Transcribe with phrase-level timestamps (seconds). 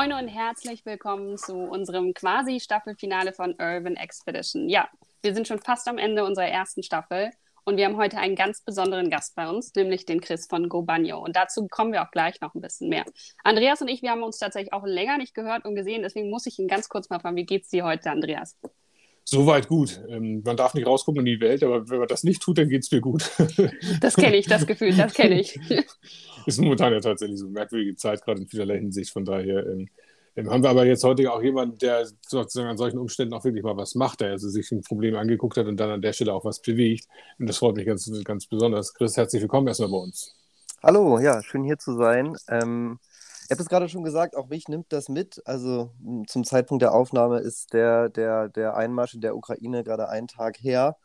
[0.00, 4.70] Moin und herzlich willkommen zu unserem quasi Staffelfinale von Urban Expedition.
[4.70, 4.88] Ja,
[5.20, 7.28] wir sind schon fast am Ende unserer ersten Staffel
[7.64, 10.80] und wir haben heute einen ganz besonderen Gast bei uns, nämlich den Chris von Go
[10.80, 11.22] Bagno.
[11.22, 13.04] Und dazu kommen wir auch gleich noch ein bisschen mehr.
[13.44, 16.46] Andreas und ich, wir haben uns tatsächlich auch länger nicht gehört und gesehen, deswegen muss
[16.46, 18.56] ich ihn ganz kurz mal fragen, wie geht's dir heute, Andreas?
[19.24, 20.00] Soweit gut.
[20.08, 22.68] Ähm, man darf nicht rausgucken in die Welt, aber wenn man das nicht tut, dann
[22.68, 23.30] geht es mir gut.
[24.00, 25.58] Das kenne ich, das Gefühl, das kenne ich.
[26.46, 29.12] Ist momentan ja tatsächlich so eine merkwürdige Zeit, gerade in vielerlei Hinsicht.
[29.12, 29.88] Von daher ähm,
[30.36, 33.64] ähm, haben wir aber jetzt heute auch jemanden, der sozusagen an solchen Umständen auch wirklich
[33.64, 36.32] mal was macht, der also sich ein Problem angeguckt hat und dann an der Stelle
[36.32, 37.06] auch was bewegt.
[37.38, 38.94] Und das freut mich ganz, ganz besonders.
[38.94, 40.34] Chris, herzlich willkommen erstmal bei uns.
[40.82, 42.36] Hallo, ja, schön hier zu sein.
[42.48, 42.98] Ähm,
[43.50, 45.42] ich habe es gerade schon gesagt, auch mich nimmt das mit.
[45.44, 45.90] Also
[46.28, 50.56] zum Zeitpunkt der Aufnahme ist der, der, der Einmarsch in der Ukraine gerade einen Tag
[50.60, 50.96] her.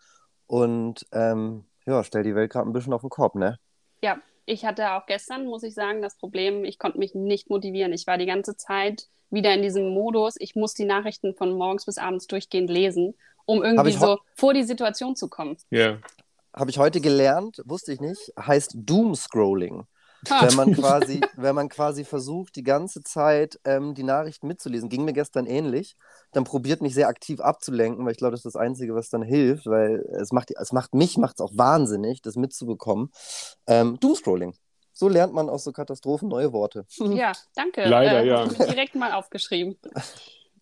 [0.45, 3.57] Und ähm, ja, stell die Welt gerade ein bisschen auf den Kopf, ne?
[4.03, 7.93] Ja, ich hatte auch gestern, muss ich sagen, das Problem, ich konnte mich nicht motivieren.
[7.93, 11.85] Ich war die ganze Zeit wieder in diesem Modus, ich muss die Nachrichten von morgens
[11.85, 13.15] bis abends durchgehend lesen,
[13.47, 15.57] um irgendwie so vor die Situation zu kommen.
[15.71, 15.79] Ja.
[15.79, 15.99] Yeah.
[16.53, 19.87] Habe ich heute gelernt, wusste ich nicht, heißt Doom-Scrolling.
[20.29, 25.05] Wenn man quasi, wenn man quasi versucht, die ganze Zeit ähm, die Nachrichten mitzulesen, ging
[25.05, 25.95] mir gestern ähnlich,
[26.31, 29.21] dann probiert mich sehr aktiv abzulenken, weil ich glaube, das ist das Einzige, was dann
[29.21, 33.11] hilft, weil es macht, es macht mich, macht es auch wahnsinnig, das mitzubekommen.
[33.67, 34.55] Ähm, Doomscrolling.
[34.97, 36.85] So lernt man aus so Katastrophen neue Worte.
[37.15, 37.85] Ja, danke.
[37.85, 38.45] Leider, äh, ja.
[38.47, 39.77] Direkt mal aufgeschrieben.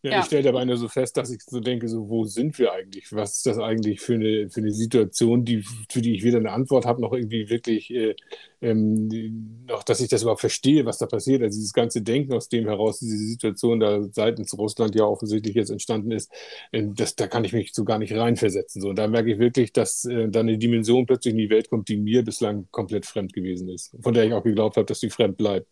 [0.03, 0.19] Ja, ja.
[0.19, 3.13] Ich stelle dabei nur so fest, dass ich so denke, so, wo sind wir eigentlich?
[3.13, 6.51] Was ist das eigentlich für eine, für eine Situation, die, für die ich weder eine
[6.51, 8.13] Antwort habe, noch irgendwie wirklich, äh,
[8.61, 11.41] ähm, noch, dass ich das überhaupt verstehe, was da passiert.
[11.41, 15.69] Also dieses ganze Denken, aus dem heraus diese Situation da seitens Russland ja offensichtlich jetzt
[15.69, 16.29] entstanden ist,
[16.73, 18.81] äh, das, da kann ich mich so gar nicht reinversetzen.
[18.81, 18.89] So.
[18.89, 21.87] Und da merke ich wirklich, dass äh, da eine Dimension plötzlich in die Welt kommt,
[21.87, 23.95] die mir bislang komplett fremd gewesen ist.
[24.01, 25.67] Von der ich auch geglaubt habe, dass sie fremd bleibt.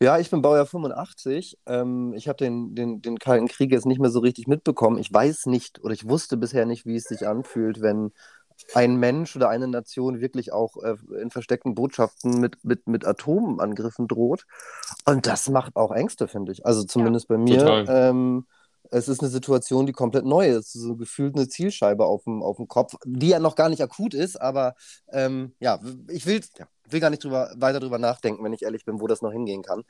[0.00, 1.58] Ja, ich bin Baujahr 85.
[1.66, 4.98] Ähm, ich habe den, den, den Kalten Krieg jetzt nicht mehr so richtig mitbekommen.
[4.98, 8.12] Ich weiß nicht oder ich wusste bisher nicht, wie es sich anfühlt, wenn
[8.74, 14.08] ein Mensch oder eine Nation wirklich auch äh, in versteckten Botschaften mit, mit, mit Atomangriffen
[14.08, 14.46] droht.
[15.04, 16.64] Und das macht auch Ängste, finde ich.
[16.66, 17.84] Also zumindest ja, bei mir.
[17.88, 18.46] Ähm,
[18.90, 20.72] es ist eine Situation, die komplett neu ist.
[20.72, 24.12] So gefühlt eine Zielscheibe auf dem, auf dem Kopf, die ja noch gar nicht akut
[24.12, 24.74] ist, aber
[25.10, 28.84] ähm, ja, ich will, ja, will gar nicht drüber, weiter drüber nachdenken, wenn ich ehrlich
[28.84, 29.84] bin, wo das noch hingehen kann.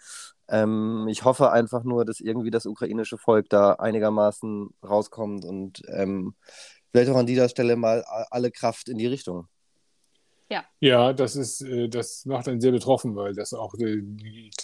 [0.49, 6.35] Ähm, ich hoffe einfach nur, dass irgendwie das ukrainische Volk da einigermaßen rauskommt und ähm,
[6.91, 9.49] vielleicht auch an dieser Stelle mal alle Kraft in die Richtung.
[10.53, 10.65] Ja.
[10.81, 14.03] Ja, das ist, äh, das macht einen sehr betroffen, weil das auch, äh,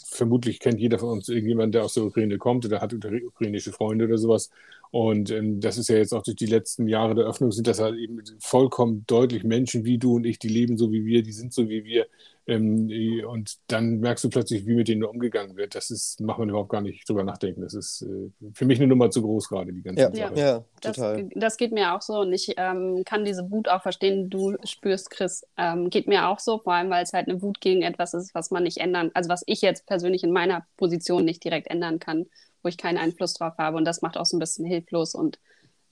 [0.06, 4.04] vermutlich kennt jeder von uns irgendjemand, der aus der Ukraine kommt oder hat ukrainische Freunde
[4.04, 4.50] oder sowas.
[4.90, 7.80] Und ähm, das ist ja jetzt auch durch die letzten Jahre der Öffnung sind das
[7.80, 11.32] halt eben vollkommen deutlich Menschen wie du und ich, die leben so wie wir, die
[11.32, 12.06] sind so wie wir.
[12.48, 12.90] Ähm,
[13.28, 15.74] und dann merkst du plötzlich, wie mit denen umgegangen wird.
[15.74, 17.60] Das ist, macht man überhaupt gar nicht drüber nachdenken.
[17.60, 20.40] Das ist äh, für mich eine Nummer zu groß gerade, die ganze ja, Sache.
[20.40, 21.24] Ja, total.
[21.24, 24.56] Das, das, geht mir auch so und ich ähm, kann diese Wut auch verstehen, du
[24.64, 25.46] spürst, Chris.
[25.58, 28.34] Ähm, geht mir auch so, vor allem, weil es halt eine Wut gegen etwas ist,
[28.34, 31.98] was man nicht ändern, also was ich jetzt persönlich in meiner Position nicht direkt ändern
[31.98, 32.24] kann,
[32.62, 33.76] wo ich keinen Einfluss drauf habe.
[33.76, 35.38] Und das macht auch so ein bisschen hilflos und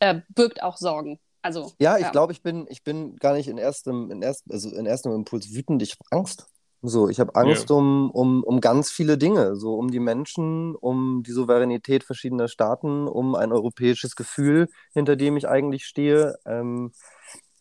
[0.01, 1.19] äh, birgt auch Sorgen.
[1.43, 2.11] Also, ja, ich ja.
[2.11, 5.55] glaube, ich bin, ich bin gar nicht in erstem, in erst, also in erstem Impuls
[5.55, 6.47] wütend, ich habe Angst.
[6.83, 7.77] So, ich habe Angst ja.
[7.77, 13.09] um, um, um ganz viele Dinge, so um die Menschen, um die Souveränität verschiedener Staaten,
[13.09, 16.37] um ein europäisches Gefühl, hinter dem ich eigentlich stehe.
[16.45, 16.93] Ähm,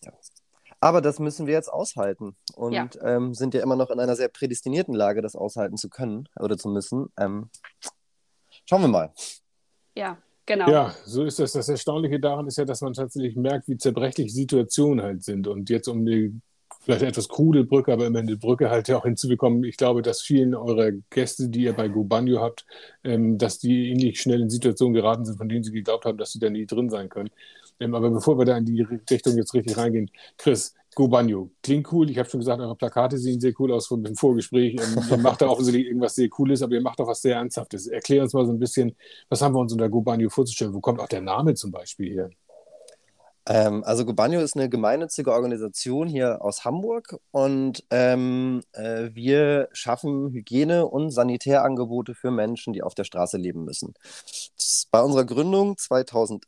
[0.03, 0.11] ja.
[0.79, 2.89] Aber das müssen wir jetzt aushalten und ja.
[3.01, 6.57] Ähm, sind ja immer noch in einer sehr prädestinierten Lage, das aushalten zu können oder
[6.57, 7.07] zu müssen.
[7.17, 7.49] Ähm,
[8.65, 9.13] schauen wir mal.
[9.95, 10.17] Ja,
[10.47, 10.69] Genau.
[10.69, 11.53] Ja, so ist das.
[11.53, 15.47] Das Erstaunliche daran ist ja, dass man tatsächlich merkt, wie zerbrechlich Situationen halt sind.
[15.47, 16.39] Und jetzt um die
[16.81, 19.63] vielleicht etwas krude Brücke, aber immerhin die Brücke halt ja auch hinzubekommen.
[19.63, 22.65] Ich glaube, dass vielen eurer Gäste, die ihr bei Gobanio habt,
[23.03, 26.31] ähm, dass die ähnlich schnell in Situationen geraten sind, von denen sie geglaubt haben, dass
[26.31, 27.31] sie da nie drin sein können.
[27.79, 32.09] Ähm, aber bevor wir da in die Richtung jetzt richtig reingehen, Chris, Gobanio, klingt cool.
[32.09, 34.75] Ich habe schon gesagt, eure Plakate sehen sehr cool aus von dem Vorgespräch.
[34.75, 37.87] Ähm, ihr macht da offensichtlich irgendwas sehr Cooles, aber ihr macht auch was sehr Ernsthaftes.
[37.87, 38.95] Erklär uns mal so ein bisschen,
[39.27, 40.73] was haben wir uns unter Gobanio vorzustellen?
[40.73, 42.29] Wo kommt auch der Name zum Beispiel her?
[43.47, 50.31] Ähm, also Gobanio ist eine gemeinnützige Organisation hier aus Hamburg und ähm, äh, wir schaffen
[50.31, 53.93] Hygiene- und Sanitärangebote für Menschen, die auf der Straße leben müssen.
[54.91, 56.45] Bei unserer Gründung 2000,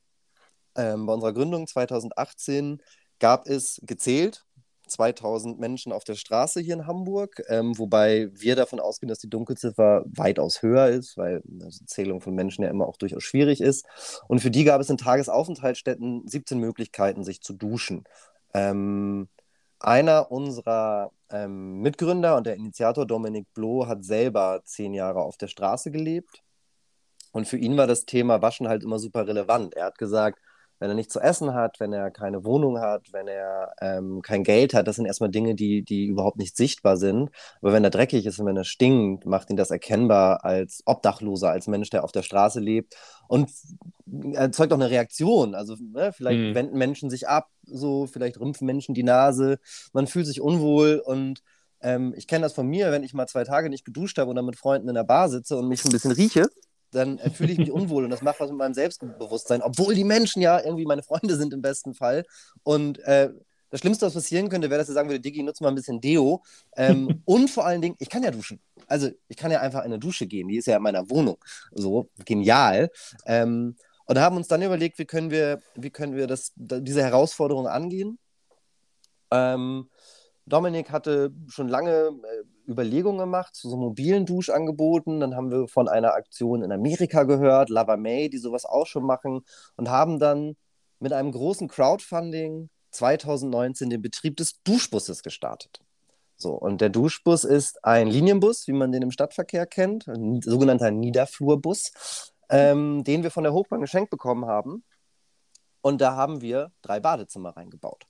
[0.75, 2.81] ähm, bei unserer Gründung 2018
[3.19, 4.46] gab es gezählt
[4.88, 9.30] 2000 Menschen auf der Straße hier in Hamburg, ähm, wobei wir davon ausgehen, dass die
[9.30, 13.86] Dunkelziffer weitaus höher ist, weil die Zählung von Menschen ja immer auch durchaus schwierig ist.
[14.28, 18.06] Und für die gab es in Tagesaufenthaltsstätten 17 Möglichkeiten, sich zu duschen.
[18.54, 19.30] Ähm,
[19.80, 25.48] einer unserer ähm, Mitgründer und der Initiator Dominik Bloh hat selber zehn Jahre auf der
[25.48, 26.44] Straße gelebt
[27.31, 29.75] Und für ihn war das Thema Waschen halt immer super relevant.
[29.75, 30.40] Er hat gesagt,
[30.79, 34.44] wenn er nichts zu essen hat, wenn er keine Wohnung hat, wenn er ähm, kein
[34.44, 37.29] Geld hat, das sind erstmal Dinge, die, die überhaupt nicht sichtbar sind.
[37.62, 41.50] Aber wenn er dreckig ist und wenn er stinkt, macht ihn das erkennbar als Obdachloser,
[41.50, 42.95] als Mensch, der auf der Straße lebt
[43.27, 43.50] und
[44.33, 45.56] erzeugt auch eine Reaktion.
[45.56, 46.56] Also ne, vielleicht mhm.
[46.56, 49.59] wenden Menschen sich ab, so vielleicht rümpfen Menschen die Nase,
[49.94, 51.41] man fühlt sich unwohl und
[51.81, 54.35] ähm, ich kenne das von mir, wenn ich mal zwei Tage nicht geduscht habe und
[54.35, 56.47] dann mit Freunden in der Bar sitze und mich ein bisschen rieche,
[56.97, 60.03] dann äh, fühle ich mich unwohl und das macht was mit meinem Selbstbewusstsein, obwohl die
[60.03, 62.25] Menschen ja irgendwie meine Freunde sind im besten Fall.
[62.63, 63.31] Und äh,
[63.69, 65.99] das Schlimmste, was passieren könnte, wäre, dass er sagen würde, Diggi, nutze mal ein bisschen
[65.99, 66.41] Deo.
[66.75, 68.59] Ähm, und vor allen Dingen, ich kann ja duschen.
[68.88, 70.47] Also ich kann ja einfach in eine Dusche gehen.
[70.47, 71.38] Die ist ja in meiner Wohnung.
[71.71, 72.89] So, genial.
[73.25, 77.67] Ähm, und haben uns dann überlegt, wie können wir, wie können wir das, diese Herausforderung
[77.67, 78.17] angehen.
[79.31, 79.89] Ähm,
[80.45, 85.19] Dominik hatte schon lange äh, Überlegungen gemacht zu so mobilen Duschangeboten.
[85.19, 89.04] Dann haben wir von einer Aktion in Amerika gehört, Lava May, die sowas auch schon
[89.04, 89.42] machen
[89.75, 90.56] und haben dann
[91.00, 95.80] mit einem großen Crowdfunding 2019 den Betrieb des Duschbusses gestartet.
[96.36, 100.92] So, und der Duschbus ist ein Linienbus, wie man den im Stadtverkehr kennt, ein sogenannter
[100.92, 104.84] Niederflurbus, ähm, den wir von der Hochbahn geschenkt bekommen haben.
[105.81, 108.06] Und da haben wir drei Badezimmer reingebaut.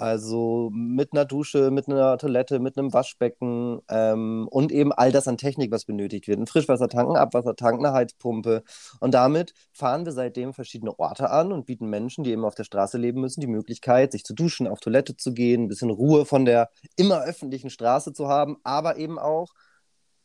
[0.00, 5.28] Also mit einer Dusche, mit einer Toilette, mit einem Waschbecken ähm, und eben all das
[5.28, 6.38] an Technik, was benötigt wird.
[6.40, 8.62] Ein Frischwassertank, ein Abwassertank, eine Heizpumpe.
[9.00, 12.64] Und damit fahren wir seitdem verschiedene Orte an und bieten Menschen, die eben auf der
[12.64, 16.24] Straße leben müssen, die Möglichkeit, sich zu duschen, auf Toilette zu gehen, ein bisschen Ruhe
[16.24, 19.52] von der immer öffentlichen Straße zu haben, aber eben auch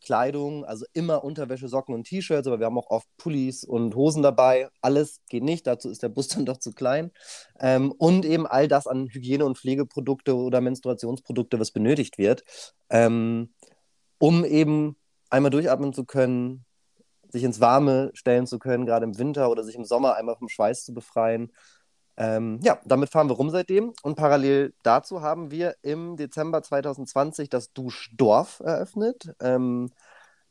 [0.06, 4.22] Kleidung, also immer Unterwäsche, Socken und T-Shirts, aber wir haben auch oft Pullis und Hosen
[4.22, 4.68] dabei.
[4.80, 7.10] Alles geht nicht, dazu ist der Bus dann doch zu klein.
[7.58, 12.44] Ähm, und eben all das an Hygiene- und Pflegeprodukte oder Menstruationsprodukte, was benötigt wird,
[12.88, 13.52] ähm,
[14.18, 14.96] um eben
[15.28, 16.64] einmal durchatmen zu können,
[17.28, 20.48] sich ins Warme stellen zu können, gerade im Winter oder sich im Sommer einmal vom
[20.48, 21.50] Schweiß zu befreien.
[22.16, 23.92] Ähm, ja, damit fahren wir rum seitdem.
[24.02, 29.34] Und parallel dazu haben wir im Dezember 2020 das Duschdorf eröffnet.
[29.40, 29.90] Ähm,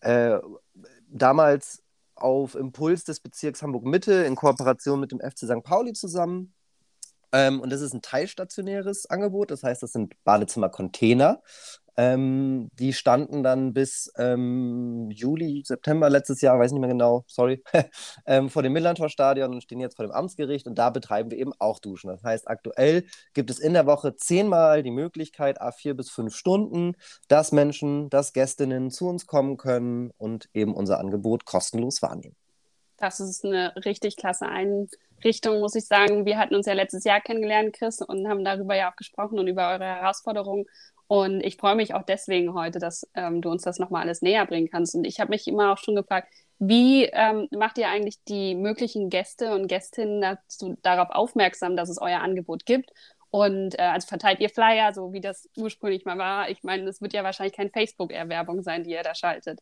[0.01, 0.39] äh,
[1.09, 1.81] damals
[2.15, 5.63] auf Impuls des Bezirks Hamburg-Mitte in Kooperation mit dem FC St.
[5.63, 6.53] Pauli zusammen.
[7.31, 11.41] Ähm, und das ist ein teilstationäres Angebot, das heißt, das sind Badezimmer-Container.
[11.97, 17.63] Ähm, die standen dann bis ähm, Juli, September letztes Jahr, weiß nicht mehr genau, sorry,
[18.25, 21.53] ähm, vor dem Millantor-Stadion und stehen jetzt vor dem Amtsgericht und da betreiben wir eben
[21.59, 22.09] auch Duschen.
[22.09, 26.36] Das heißt, aktuell gibt es in der Woche zehnmal die Möglichkeit, a vier bis fünf
[26.36, 26.94] Stunden,
[27.27, 32.36] dass Menschen, dass Gästinnen zu uns kommen können und eben unser Angebot kostenlos wahrnehmen.
[32.98, 36.25] Das ist eine richtig klasse Einrichtung, muss ich sagen.
[36.25, 39.48] Wir hatten uns ja letztes Jahr kennengelernt, Chris, und haben darüber ja auch gesprochen und
[39.48, 40.65] über eure Herausforderungen.
[41.07, 44.45] Und ich freue mich auch deswegen heute, dass ähm, du uns das nochmal alles näher
[44.45, 44.95] bringen kannst.
[44.95, 49.09] Und ich habe mich immer auch schon gefragt, wie ähm, macht ihr eigentlich die möglichen
[49.09, 52.91] Gäste und Gästinnen dazu, darauf aufmerksam, dass es euer Angebot gibt?
[53.29, 56.49] Und äh, also verteilt ihr Flyer, so wie das ursprünglich mal war?
[56.49, 59.59] Ich meine, es wird ja wahrscheinlich kein Facebook-Erwerbung sein, die ihr da schaltet.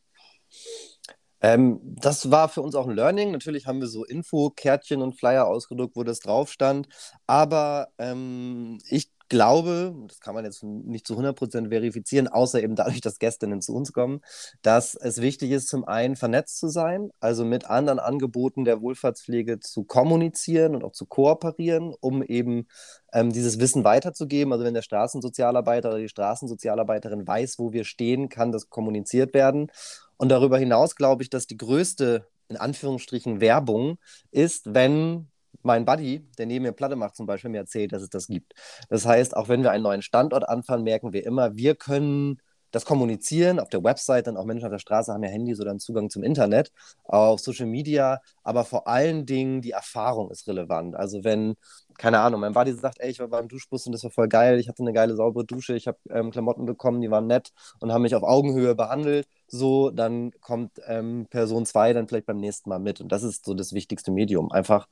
[1.42, 3.32] Ähm, das war für uns auch ein Learning.
[3.32, 6.88] Natürlich haben wir so Info-Kärtchen und Flyer ausgedruckt, wo das drauf stand.
[7.28, 13.02] Aber ähm, ich glaube, das kann man jetzt nicht zu 100% verifizieren, außer eben dadurch,
[13.02, 14.22] dass Gästinnen zu uns kommen,
[14.62, 19.60] dass es wichtig ist, zum einen vernetzt zu sein, also mit anderen Angeboten der Wohlfahrtspflege
[19.60, 22.68] zu kommunizieren und auch zu kooperieren, um eben
[23.14, 24.54] ähm, dieses Wissen weiterzugeben.
[24.54, 29.72] Also wenn der Straßensozialarbeiter oder die Straßensozialarbeiterin weiß, wo wir stehen, kann das kommuniziert werden.
[30.18, 33.98] Und darüber hinaus glaube ich, dass die größte in Anführungsstrichen Werbung
[34.32, 35.28] ist, wenn
[35.62, 38.54] mein Buddy, der neben mir Platte macht, zum Beispiel, mir erzählt, dass es das gibt.
[38.90, 42.40] Das heißt, auch wenn wir einen neuen Standort anfangen, merken wir immer, wir können
[42.74, 45.70] das kommunizieren auf der Website, dann auch Menschen auf der Straße haben ja Handys oder
[45.70, 46.72] einen Zugang zum Internet,
[47.04, 50.96] auf Social Media, aber vor allen Dingen die Erfahrung ist relevant.
[50.96, 51.56] Also wenn,
[52.00, 54.60] keine Ahnung, mein Buddy sagt, ey, ich war beim Duschbus und das war voll geil,
[54.60, 57.94] ich hatte eine geile, saubere Dusche, ich habe ähm, Klamotten bekommen, die waren nett und
[57.94, 62.70] haben mich auf Augenhöhe behandelt, so, dann kommt ähm, Person 2 dann vielleicht beim nächsten
[62.70, 63.00] Mal mit.
[63.02, 64.52] Und das ist so das wichtigste Medium.
[64.52, 64.88] Einfach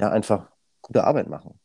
[0.00, 0.50] ja, einfach
[0.82, 1.58] gute Arbeit machen.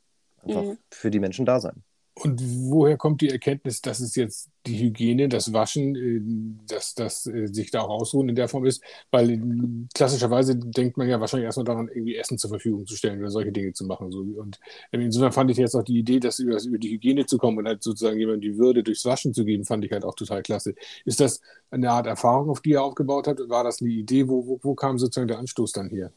[0.43, 0.77] Einfach mhm.
[0.91, 1.83] für die Menschen da sein.
[2.17, 6.21] Und woher kommt die Erkenntnis, dass es jetzt die Hygiene, das Waschen, äh,
[6.65, 8.81] dass das äh, sich da auch ausruhen in der Form ist?
[9.11, 9.39] Weil äh,
[9.93, 13.51] klassischerweise denkt man ja wahrscheinlich erstmal daran, irgendwie Essen zur Verfügung zu stellen oder solche
[13.51, 14.13] Dinge zu machen.
[14.13, 14.59] Und
[14.91, 17.67] insofern fand ich jetzt auch die Idee, dass über, über die Hygiene zu kommen und
[17.67, 20.73] halt sozusagen jemandem die Würde durchs Waschen zu geben, fand ich halt auch total klasse.
[21.03, 23.39] Ist das eine Art Erfahrung, auf die er aufgebaut hat?
[23.49, 24.29] War das eine Idee?
[24.29, 26.13] Wo, wo, wo kam sozusagen der Anstoß dann hier?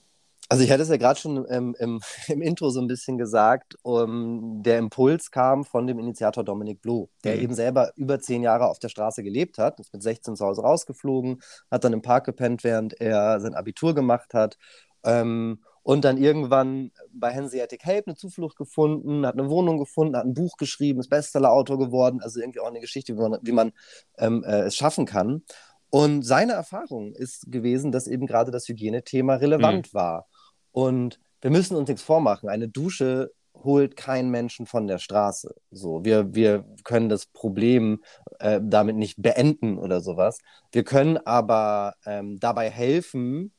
[0.50, 3.76] Also ich hatte es ja gerade schon ähm, im, im, Intro so ein bisschen gesagt,
[3.83, 7.43] um, der Impuls kam von dem Initiator Dominik Bloh, der mhm.
[7.43, 10.62] eben selber über zehn Jahre auf der Straße gelebt hat, ist mit 16 zu Hause
[10.62, 14.57] rausgeflogen, hat dann im Park gepennt, während er sein Abitur gemacht hat
[15.05, 20.25] ähm, und dann irgendwann bei Hanseatic Help eine Zuflucht gefunden, hat eine Wohnung gefunden, hat
[20.25, 23.73] ein Buch geschrieben, ist Bestsellerautor geworden, also irgendwie auch eine Geschichte, wie man, wie man
[24.19, 25.43] ähm, äh, es schaffen kann.
[25.90, 29.97] Und seine Erfahrung ist gewesen, dass eben gerade das Hygienethema relevant mhm.
[29.97, 30.26] war.
[30.72, 32.48] Und wir müssen uns nichts vormachen.
[32.48, 33.30] Eine Dusche
[33.64, 35.54] holt keinen Menschen von der Straße.
[35.70, 38.02] So, wir, wir können das Problem
[38.38, 40.38] äh, damit nicht beenden oder sowas.
[40.72, 43.52] Wir können aber ähm, dabei helfen,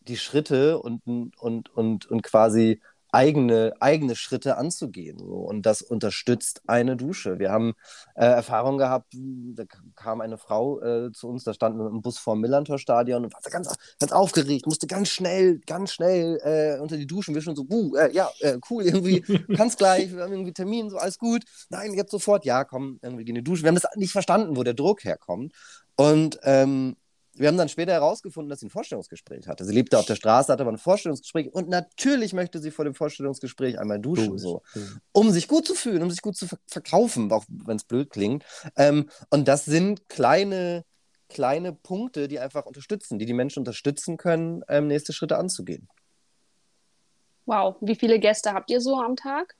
[0.00, 2.80] die Schritte und, und, und, und quasi
[3.16, 5.18] eigene, eigene Schritte anzugehen.
[5.18, 5.36] So.
[5.36, 7.38] Und das unterstützt eine Dusche.
[7.38, 7.72] Wir haben
[8.14, 9.14] äh, Erfahrungen gehabt,
[9.54, 13.24] da kam eine Frau äh, zu uns, da standen wir im Bus vor dem Millantor-Stadion
[13.24, 17.34] und war ganz, ganz aufgeregt, musste ganz schnell, ganz schnell äh, unter die Duschen.
[17.34, 19.20] Wir schon so, uh, ja, äh, cool, irgendwie,
[19.56, 21.44] kannst gleich, wir haben irgendwie Termin, so alles gut.
[21.70, 23.62] Nein, jetzt sofort, ja, komm, irgendwie gehen in die Dusche.
[23.62, 25.54] Wir haben das nicht verstanden, wo der Druck herkommt.
[25.96, 26.96] Und ähm,
[27.38, 29.64] wir haben dann später herausgefunden, dass sie ein Vorstellungsgespräch hatte.
[29.64, 32.94] Sie lebte auf der Straße, hatte aber ein Vorstellungsgespräch und natürlich möchte sie vor dem
[32.94, 34.40] Vorstellungsgespräch einmal duschen, Dusch.
[34.40, 34.62] so,
[35.12, 38.44] um sich gut zu fühlen, um sich gut zu verkaufen, auch wenn es blöd klingt.
[38.76, 40.84] Ähm, und das sind kleine,
[41.28, 45.88] kleine Punkte, die einfach unterstützen, die die Menschen unterstützen können, ähm, nächste Schritte anzugehen.
[47.44, 49.56] Wow, wie viele Gäste habt ihr so am Tag?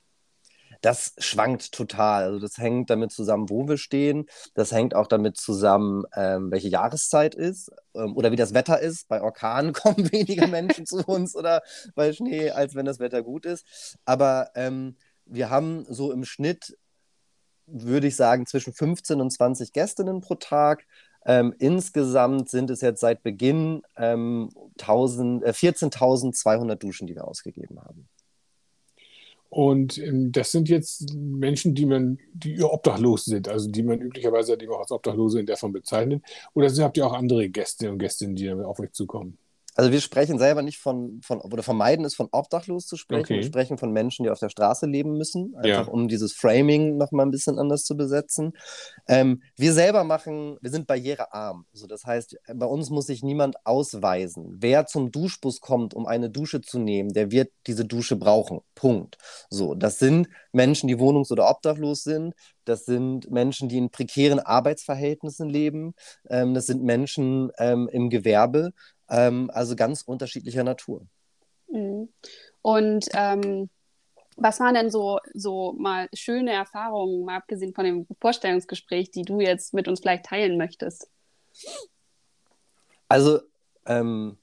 [0.81, 2.23] Das schwankt total.
[2.23, 4.25] Also das hängt damit zusammen, wo wir stehen.
[4.53, 9.07] Das hängt auch damit zusammen, ähm, welche Jahreszeit ist ähm, oder wie das Wetter ist.
[9.07, 11.61] Bei Orkanen kommen weniger Menschen zu uns oder
[11.95, 13.97] bei Schnee, als wenn das Wetter gut ist.
[14.05, 16.77] Aber ähm, wir haben so im Schnitt,
[17.65, 20.85] würde ich sagen, zwischen 15 und 20 Gästinnen pro Tag.
[21.25, 28.07] Ähm, insgesamt sind es jetzt seit Beginn ähm, äh, 14.200 Duschen, die wir ausgegeben haben.
[29.49, 34.53] Und ähm, das sind jetzt Menschen, die man, die obdachlos sind, also die man üblicherweise
[34.53, 36.23] eben auch als Obdachlose in der Form bezeichnet.
[36.53, 39.37] Oder habt ihr auch andere Gäste und Gästinnen, die auf euch zukommen?
[39.77, 43.21] Also wir sprechen selber nicht von, von oder vermeiden es von obdachlos zu sprechen.
[43.21, 43.35] Okay.
[43.35, 45.93] Wir sprechen von Menschen, die auf der Straße leben müssen, einfach ja.
[45.93, 48.53] um dieses Framing nochmal ein bisschen anders zu besetzen.
[49.07, 51.67] Ähm, wir selber machen, wir sind barrierearm.
[51.71, 54.55] Also das heißt, bei uns muss sich niemand ausweisen.
[54.57, 58.61] Wer zum Duschbus kommt, um eine Dusche zu nehmen, der wird diese Dusche brauchen.
[58.73, 59.17] Punkt.
[59.51, 62.33] So, das sind Menschen, die wohnungs- oder obdachlos sind.
[62.65, 65.93] Das sind Menschen, die in prekären Arbeitsverhältnissen leben.
[66.29, 68.71] Ähm, das sind Menschen ähm, im Gewerbe.
[69.09, 71.07] Ähm, also ganz unterschiedlicher Natur.
[71.69, 72.09] Mhm.
[72.61, 73.69] Und ähm,
[74.37, 79.39] was waren denn so, so mal schöne Erfahrungen, mal abgesehen von dem Vorstellungsgespräch, die du
[79.39, 81.09] jetzt mit uns vielleicht teilen möchtest?
[83.07, 83.41] Also,
[83.85, 84.37] ähm,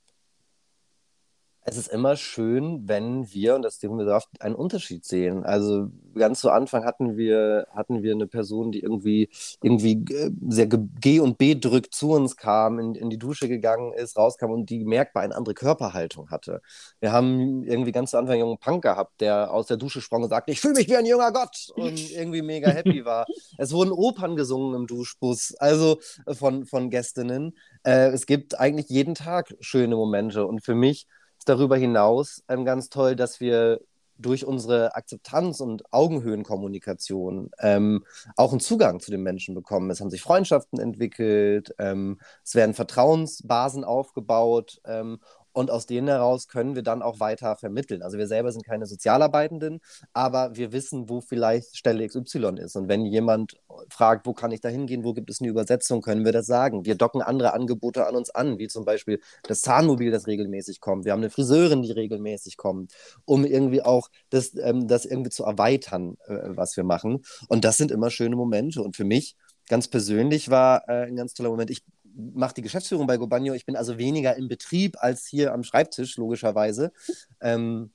[1.67, 5.45] es ist immer schön, wenn wir, und das dürfen wir darf, einen Unterschied sehen.
[5.45, 9.31] Also ganz zu Anfang hatten wir, hatten wir eine Person, die irgendwie,
[9.63, 13.95] irgendwie äh, sehr G und B drückt zu uns kam, in, in die Dusche gegangen
[13.95, 16.61] ist, rauskam und die merkbar eine andere Körperhaltung hatte.
[17.01, 20.23] Wir haben irgendwie ganz zu Anfang einen jungen Punk gehabt, der aus der Dusche sprang
[20.23, 23.25] und sagte, ich fühle mich wie ein junger Gott und irgendwie mega happy war.
[23.57, 27.57] Es wurden Opern gesungen im Duschbus, also von, von Gästinnen.
[27.85, 31.07] Äh, es gibt eigentlich jeden Tag schöne Momente und für mich
[31.49, 33.81] darüber hinaus ähm, ganz toll, dass wir
[34.17, 38.05] durch unsere Akzeptanz und Augenhöhenkommunikation ähm,
[38.37, 39.91] auch einen Zugang zu den Menschen bekommen.
[39.91, 45.19] Es haben sich Freundschaften entwickelt, ähm, es werden Vertrauensbasen aufgebaut ähm,
[45.55, 48.03] und aus denen heraus können wir dann auch weiter vermitteln.
[48.03, 49.81] Also wir selber sind keine Sozialarbeitenden,
[50.13, 52.77] aber wir wissen, wo vielleicht Stelle XY ist.
[52.77, 53.57] Und wenn jemand
[53.89, 56.85] fragt, wo kann ich da hingehen, wo gibt es eine Übersetzung, können wir das sagen.
[56.85, 61.05] Wir docken andere Angebote an uns an, wie zum Beispiel das Zahnmobil, das regelmäßig kommt.
[61.05, 62.93] Wir haben eine Friseurin, die regelmäßig kommt,
[63.25, 67.23] um irgendwie auch das, ähm, das irgendwie zu erweitern, äh, was wir machen.
[67.49, 68.83] Und das sind immer schöne Momente.
[68.83, 69.37] Und für mich
[69.69, 71.71] ganz persönlich war äh, ein ganz toller Moment.
[71.71, 71.85] Ich
[72.15, 73.55] mache die Geschäftsführung bei Gobagno.
[73.55, 76.93] Ich bin also weniger im Betrieb als hier am Schreibtisch, logischerweise.
[77.41, 77.91] Ähm,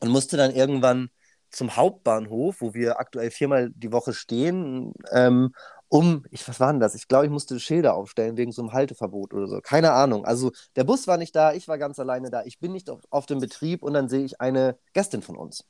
[0.00, 1.10] und musste dann irgendwann
[1.50, 5.52] zum Hauptbahnhof, wo wir aktuell viermal die Woche stehen, ähm,
[5.88, 6.94] um, ich, was war denn das?
[6.94, 9.60] Ich glaube, ich musste Schilder aufstellen wegen so einem Halteverbot oder so.
[9.60, 10.24] Keine Ahnung.
[10.24, 13.02] Also der Bus war nicht da, ich war ganz alleine da, ich bin nicht auf,
[13.10, 15.66] auf dem Betrieb und dann sehe ich eine Gästin von uns,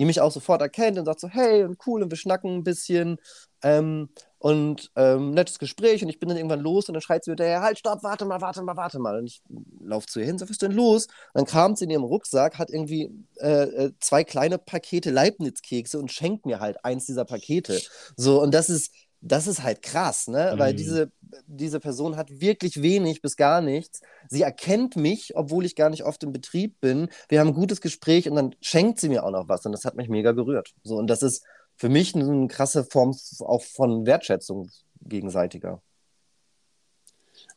[0.00, 2.64] die mich auch sofort erkennt und sagt so, hey, und cool, und wir schnacken ein
[2.64, 3.18] bisschen.
[3.62, 7.32] Ähm, und ähm, nettes Gespräch und ich bin dann irgendwann los und dann schreit sie
[7.32, 9.18] wieder, halt, stopp, warte mal, warte mal, warte mal.
[9.18, 9.42] Und ich
[9.84, 11.06] laufe zu ihr hin, sag, was ist denn los?
[11.06, 15.98] Und dann kramt sie in ihrem Rucksack, hat irgendwie äh, äh, zwei kleine Pakete Leibniz-Kekse
[15.98, 17.82] und schenkt mir halt eins dieser Pakete.
[18.16, 20.52] So, und das ist, das ist halt krass, ne?
[20.54, 20.58] Mhm.
[20.58, 21.12] Weil diese,
[21.46, 24.00] diese Person hat wirklich wenig bis gar nichts.
[24.28, 27.08] Sie erkennt mich, obwohl ich gar nicht oft im Betrieb bin.
[27.28, 29.84] Wir haben ein gutes Gespräch und dann schenkt sie mir auch noch was und das
[29.84, 30.72] hat mich mega gerührt.
[30.82, 31.44] So, und das ist
[31.76, 34.70] für mich eine krasse Form auch von Wertschätzung
[35.02, 35.82] gegenseitiger.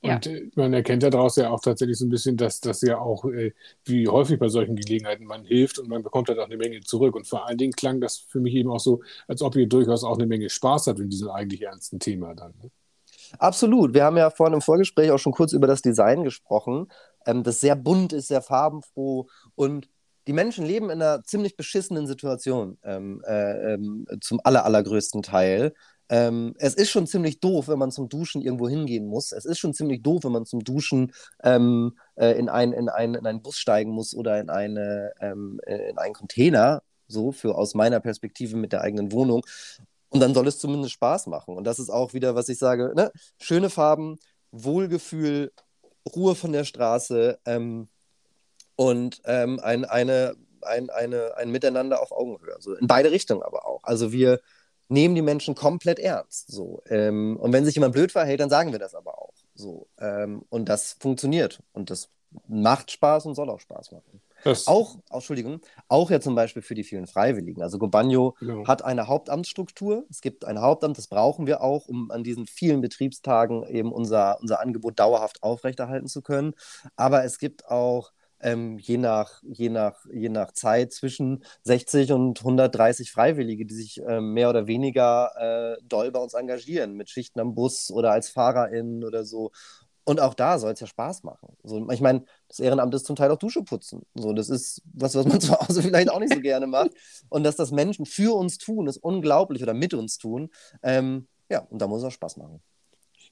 [0.04, 0.32] Und ja.
[0.34, 3.54] Äh, man erkennt daraus ja auch tatsächlich so ein bisschen, dass das ja auch, äh,
[3.86, 7.16] wie häufig bei solchen Gelegenheiten, man hilft und man bekommt halt auch eine Menge zurück.
[7.16, 10.04] Und vor allen Dingen klang das für mich eben auch so, als ob ihr durchaus
[10.04, 12.54] auch eine Menge Spaß habt in diesem eigentlich ernsten Thema dann.
[12.62, 12.70] Ne?
[13.40, 13.94] Absolut.
[13.94, 16.88] Wir haben ja vorhin im Vorgespräch auch schon kurz über das Design gesprochen,
[17.26, 19.88] ähm, das sehr bunt ist, sehr farbenfroh und
[20.28, 25.74] die Menschen leben in einer ziemlich beschissenen Situation ähm, äh, ähm, zum aller, allergrößten Teil.
[26.10, 29.32] Ähm, es ist schon ziemlich doof, wenn man zum Duschen irgendwo hingehen muss.
[29.32, 33.14] Es ist schon ziemlich doof, wenn man zum Duschen ähm, äh, in, ein, in, ein,
[33.14, 37.56] in einen Bus steigen muss oder in, eine, ähm, äh, in einen Container, so für
[37.56, 39.46] aus meiner Perspektive mit der eigenen Wohnung.
[40.10, 41.56] Und dann soll es zumindest Spaß machen.
[41.58, 43.12] Und das ist auch wieder, was ich sage: ne?
[43.40, 44.20] schöne Farben,
[44.52, 45.52] Wohlgefühl,
[46.16, 47.88] Ruhe von der Straße ähm,
[48.76, 52.54] und ähm, ein, eine, ein, eine, ein Miteinander auf Augenhöhe.
[52.54, 53.84] Also in beide Richtungen aber auch.
[53.84, 54.40] Also wir
[54.90, 56.52] nehmen die Menschen komplett ernst.
[56.52, 56.82] So.
[56.90, 59.34] Ähm, und wenn sich jemand blöd verhält, dann sagen wir das aber auch.
[59.56, 59.88] So.
[60.00, 61.62] Ähm, und das funktioniert.
[61.74, 62.10] Und das
[62.48, 64.22] macht Spaß und soll auch Spaß machen.
[64.44, 67.62] Das auch, oh, Entschuldigung, auch ja zum Beispiel für die vielen Freiwilligen.
[67.62, 68.68] Also Gobanyo genau.
[68.68, 70.06] hat eine Hauptamtsstruktur.
[70.10, 74.40] Es gibt ein Hauptamt, das brauchen wir auch, um an diesen vielen Betriebstagen eben unser,
[74.42, 76.54] unser Angebot dauerhaft aufrechterhalten zu können.
[76.98, 78.12] Aber es gibt auch
[78.44, 84.02] ähm, je, nach, je, nach, je nach Zeit zwischen 60 und 130 Freiwillige, die sich
[84.06, 85.32] ähm, mehr oder weniger
[85.78, 89.52] äh, doll bei uns engagieren, mit Schichten am Bus oder als FahrerInnen oder so.
[90.06, 91.56] Und auch da soll es ja Spaß machen.
[91.64, 94.02] So, ich meine, das Ehrenamt ist zum Teil auch Dusche putzen.
[94.16, 96.92] So, das ist was, was man zu Hause vielleicht auch nicht so gerne macht.
[97.30, 100.50] Und dass das Menschen für uns tun, ist unglaublich oder mit uns tun.
[100.84, 102.62] Ähm, ja, und da muss es auch Spaß machen.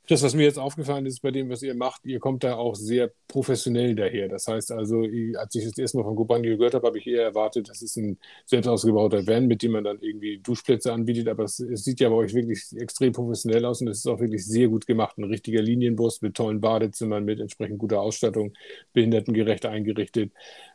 [0.07, 2.75] Das, was mir jetzt aufgefallen ist bei dem, was ihr macht, ihr kommt da auch
[2.75, 4.27] sehr professionell daher.
[4.27, 5.03] Das heißt also,
[5.37, 7.97] als ich das erste Mal von Gobanio gehört habe, habe ich eher erwartet, das ist
[7.97, 11.27] ein selbst ausgebauter Van, mit dem man dann irgendwie Duschplätze anbietet.
[11.29, 14.19] Aber es, es sieht ja bei euch wirklich extrem professionell aus und es ist auch
[14.19, 15.17] wirklich sehr gut gemacht.
[15.17, 18.53] Ein richtiger Linienbus mit tollen Badezimmern, mit entsprechend guter Ausstattung,
[18.93, 20.31] behindertengerecht eingerichtet.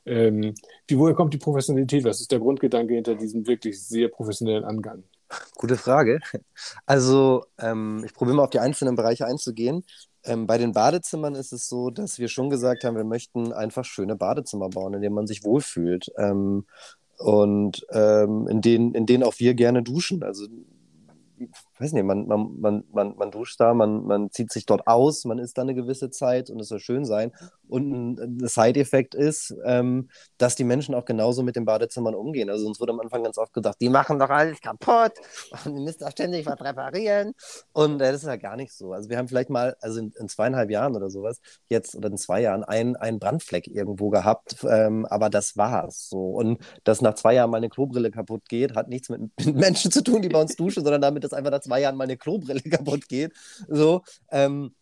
[0.07, 0.55] Ähm,
[0.89, 2.05] die, woher kommt die Professionalität?
[2.05, 5.03] Was ist der Grundgedanke hinter diesem wirklich sehr professionellen Angang?
[5.57, 6.21] Gute Frage.
[6.87, 9.85] Also, ähm, ich probiere mal auf die einzelnen Bereiche einzugehen.
[10.25, 13.85] Ähm, bei den Badezimmern ist es so, dass wir schon gesagt haben, wir möchten einfach
[13.85, 16.11] schöne Badezimmer bauen, in denen man sich wohlfühlt.
[16.19, 16.67] Ähm,
[17.19, 20.23] und ähm, in, denen, in denen auch wir gerne duschen.
[20.23, 20.47] Also
[21.81, 25.25] weiß nicht, man, man, man, man, man duscht da, man, man zieht sich dort aus,
[25.25, 27.33] man ist da eine gewisse Zeit und es soll schön sein.
[27.69, 30.09] Und ein, Side-Effekt ist, ähm,
[30.39, 32.49] dass die Menschen auch genauso mit den Badezimmern umgehen.
[32.49, 35.12] Also uns wurde am Anfang ganz oft gedacht, die machen doch alles kaputt
[35.65, 37.35] und die müssen doch ständig was reparieren.
[37.73, 38.93] Und äh, das ist ja gar nicht so.
[38.93, 42.17] Also wir haben vielleicht mal, also in, in, zweieinhalb Jahren oder sowas, jetzt oder in
[42.17, 46.31] zwei Jahren, einen, Brandfleck irgendwo gehabt, ähm, aber das war's so.
[46.31, 49.91] Und dass nach zwei Jahren mal eine Klobrille kaputt geht, hat nichts mit, mit Menschen
[49.91, 52.61] zu tun, die bei uns duschen, sondern damit, dass einfach nach zwei Jahren meine Klobrille
[52.70, 53.33] kaputt geht.
[53.68, 54.74] So, ähm,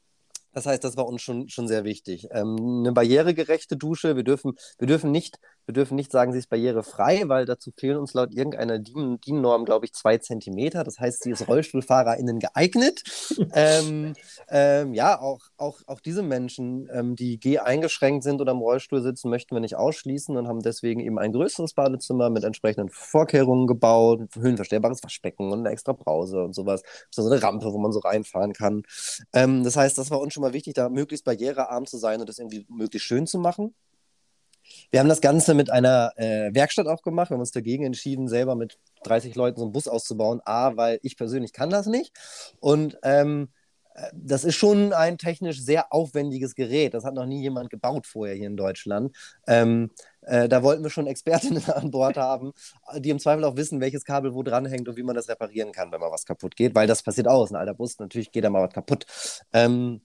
[0.52, 2.28] das heißt, das war uns schon, schon sehr wichtig.
[2.30, 4.16] Ähm, eine barrieregerechte Dusche.
[4.16, 7.96] Wir dürfen, wir dürfen nicht wir dürfen nicht sagen, sie ist barrierefrei, weil dazu fehlen
[7.96, 10.84] uns laut irgendeiner DIN-Norm, glaube ich, zwei Zentimeter.
[10.84, 13.02] Das heißt, sie ist RollstuhlfahrerInnen geeignet.
[13.54, 14.14] ähm,
[14.48, 19.02] ähm, ja, auch, auch, auch diese Menschen, ähm, die G eingeschränkt sind oder im Rollstuhl
[19.02, 23.66] sitzen, möchten wir nicht ausschließen und haben deswegen eben ein größeres Badezimmer mit entsprechenden Vorkehrungen
[23.66, 26.82] gebaut, höhenverstellbares Waschbecken und eine extra Brause und sowas.
[27.10, 28.82] So eine Rampe, wo man so reinfahren kann.
[29.32, 32.28] Ähm, das heißt, das war uns schon mal wichtig, da möglichst barrierearm zu sein und
[32.28, 33.74] das irgendwie möglichst schön zu machen.
[34.90, 37.30] Wir haben das Ganze mit einer äh, Werkstatt auch gemacht.
[37.30, 40.40] Wir haben uns dagegen entschieden, selber mit 30 Leuten so einen Bus auszubauen.
[40.44, 42.12] A, weil ich persönlich kann das nicht.
[42.60, 43.48] Und ähm,
[43.94, 46.94] äh, das ist schon ein technisch sehr aufwendiges Gerät.
[46.94, 49.14] Das hat noch nie jemand gebaut vorher hier in Deutschland.
[49.46, 49.90] Ähm,
[50.22, 52.52] äh, da wollten wir schon Expertinnen an Bord haben,
[52.98, 55.72] die im Zweifel auch wissen, welches Kabel wo dran hängt und wie man das reparieren
[55.72, 57.48] kann, wenn mal was kaputt geht, weil das passiert auch.
[57.50, 59.06] Ein alter Bus, natürlich geht da mal was kaputt.
[59.52, 60.00] Ähm,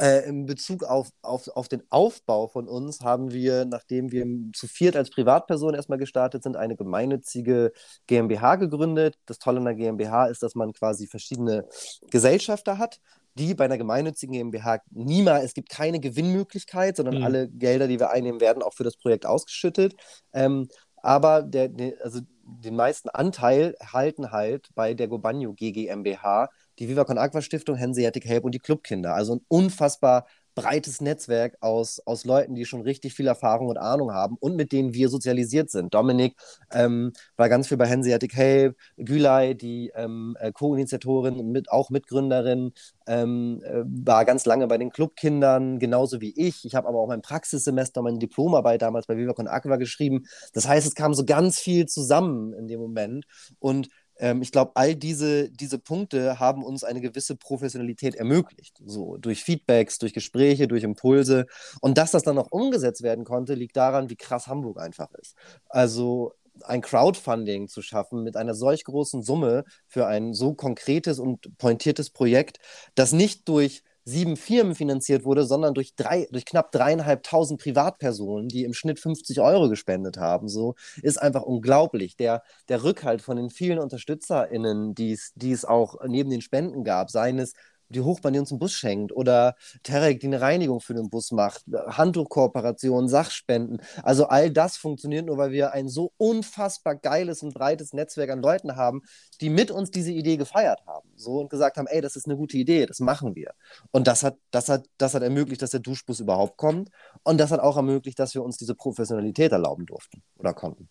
[0.00, 4.66] äh, in Bezug auf, auf, auf den Aufbau von uns haben wir, nachdem wir zu
[4.66, 7.72] viert als Privatperson erstmal gestartet sind, eine gemeinnützige
[8.06, 9.18] GmbH gegründet.
[9.26, 11.68] Das Tolle an der GmbH ist, dass man quasi verschiedene
[12.10, 12.98] Gesellschafter hat,
[13.34, 17.24] die bei einer gemeinnützigen GmbH niemals, es gibt keine Gewinnmöglichkeit, sondern mhm.
[17.24, 19.94] alle Gelder, die wir einnehmen, werden auch für das Projekt ausgeschüttet.
[20.32, 20.68] Ähm,
[21.02, 21.70] aber der,
[22.02, 26.48] also den meisten Anteil halten halt bei der Gobanyo GmbH
[26.80, 29.14] die Viva Con Aqua Stiftung, Hanseatic Help und die Clubkinder.
[29.14, 34.12] Also ein unfassbar breites Netzwerk aus, aus Leuten, die schon richtig viel Erfahrung und Ahnung
[34.12, 35.94] haben und mit denen wir sozialisiert sind.
[35.94, 36.36] Dominik
[36.72, 41.90] ähm, war ganz viel bei Hanseatic Help, Gülay, die ähm, äh, Co-Initiatorin und mit, auch
[41.90, 42.72] Mitgründerin,
[43.06, 46.64] ähm, äh, war ganz lange bei den Clubkindern, genauso wie ich.
[46.64, 50.24] Ich habe aber auch mein Praxissemester, meine Diplomarbeit damals bei Viva Con Aqua geschrieben.
[50.52, 53.24] Das heißt, es kam so ganz viel zusammen in dem Moment
[53.60, 53.88] und
[54.20, 58.80] ähm, ich glaube, all diese, diese Punkte haben uns eine gewisse Professionalität ermöglicht.
[58.84, 61.46] So durch Feedbacks, durch Gespräche, durch Impulse.
[61.80, 65.34] Und dass das dann noch umgesetzt werden konnte, liegt daran, wie krass Hamburg einfach ist.
[65.68, 71.56] Also ein Crowdfunding zu schaffen mit einer solch großen Summe für ein so konkretes und
[71.56, 72.58] pointiertes Projekt,
[72.94, 78.64] das nicht durch sieben Firmen finanziert wurde, sondern durch, drei, durch knapp dreieinhalbtausend Privatpersonen, die
[78.64, 82.16] im Schnitt 50 Euro gespendet haben, so, ist einfach unglaublich.
[82.16, 87.38] Der, der Rückhalt von den vielen UnterstützerInnen, die es auch neben den Spenden gab, seien
[87.38, 87.54] es
[87.90, 91.32] die Hochbahn, die uns einen Bus schenkt oder Terek, die eine Reinigung für den Bus
[91.32, 93.82] macht, Handtuchkooperationen, Sachspenden.
[94.02, 98.42] Also all das funktioniert nur, weil wir ein so unfassbar geiles und breites Netzwerk an
[98.42, 99.02] Leuten haben,
[99.40, 101.08] die mit uns diese Idee gefeiert haben.
[101.16, 103.52] So und gesagt haben, ey, das ist eine gute Idee, das machen wir.
[103.90, 106.90] Und das hat, das hat, das hat ermöglicht, dass der Duschbus überhaupt kommt.
[107.24, 110.88] Und das hat auch ermöglicht, dass wir uns diese Professionalität erlauben durften oder konnten.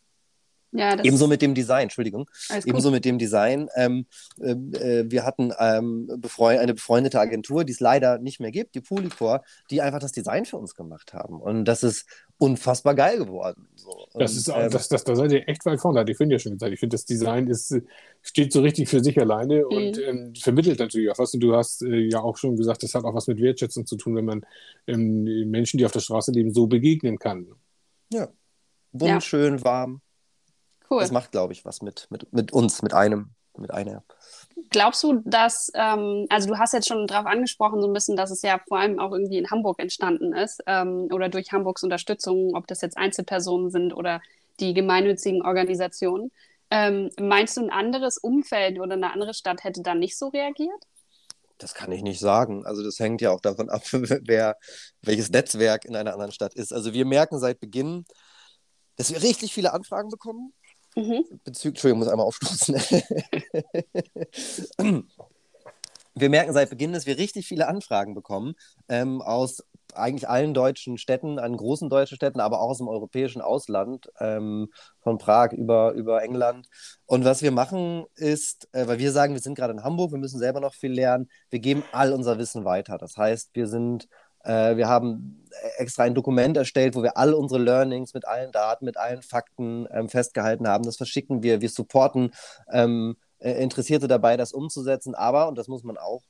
[0.71, 2.29] Ja, Ebenso mit dem Design, Entschuldigung.
[2.63, 3.69] Ebenso mit dem Design.
[3.75, 4.05] Ähm,
[4.39, 8.75] äh, äh, wir hatten ähm, befreund, eine befreundete Agentur, die es leider nicht mehr gibt,
[8.75, 11.41] die Polycore, die einfach das Design für uns gemacht haben.
[11.41, 12.05] Und das ist
[12.38, 13.67] unfassbar geil geworden.
[13.75, 14.08] So.
[14.13, 16.53] Das ist, ähm, das, das, da seid ihr echt weit vorne, ich finde ja schon
[16.53, 16.71] gesagt.
[16.71, 17.75] Ich finde, das Design ist,
[18.21, 19.75] steht so richtig für sich alleine mhm.
[19.75, 21.34] und ähm, vermittelt natürlich auch was.
[21.34, 23.97] Und du hast äh, ja auch schon gesagt, das hat auch was mit Wertschätzung zu
[23.97, 24.45] tun, wenn man
[24.86, 27.47] ähm, Menschen, die auf der Straße leben, so begegnen kann.
[28.12, 28.29] Ja.
[28.91, 29.63] Wunderschön, ja.
[29.63, 30.01] warm.
[30.89, 31.02] Cool.
[31.02, 34.04] Das macht, glaube ich, was mit, mit, mit uns, mit einem, mit einer.
[34.69, 38.32] Glaubst du, dass, ähm, also du hast jetzt schon darauf angesprochen, so ein bisschen, dass
[38.32, 42.56] es ja vor allem auch irgendwie in Hamburg entstanden ist ähm, oder durch Hamburgs Unterstützung,
[42.56, 44.21] ob das jetzt Einzelpersonen sind oder
[44.60, 46.32] die gemeinnützigen Organisationen.
[46.71, 50.84] Ähm, meinst du, ein anderes Umfeld oder eine andere Stadt hätte da nicht so reagiert?
[51.58, 52.65] Das kann ich nicht sagen.
[52.65, 54.58] Also das hängt ja auch davon ab, wer,
[55.02, 56.73] welches Netzwerk in einer anderen Stadt ist.
[56.73, 58.06] Also wir merken seit Beginn,
[58.95, 60.54] dass wir richtig viele Anfragen bekommen
[61.00, 61.24] Mhm.
[61.44, 62.76] Bezüglich, Entschuldigung, muss einmal aufstoßen.
[66.14, 68.56] wir merken seit Beginn, dass wir richtig viele Anfragen bekommen
[68.90, 69.64] ähm, aus
[69.96, 74.68] eigentlich allen deutschen Städten, an großen deutschen Städten, aber auch aus dem europäischen Ausland, ähm,
[75.02, 76.68] von Prag über, über England.
[77.06, 80.20] Und was wir machen ist, äh, weil wir sagen, wir sind gerade in Hamburg, wir
[80.20, 82.98] müssen selber noch viel lernen, wir geben all unser Wissen weiter.
[82.98, 84.08] Das heißt, wir sind
[84.43, 85.45] äh, wir haben
[85.78, 89.88] extra ein Dokument erstellt, wo wir all unsere Learnings mit allen Daten, mit allen Fakten
[89.91, 90.84] ähm, festgehalten haben.
[90.84, 91.62] Das verschicken wir.
[91.62, 92.32] Wir supporten
[92.71, 95.15] ähm, äh, Interessierte dabei, das umzusetzen.
[95.15, 96.21] Aber, und das muss man auch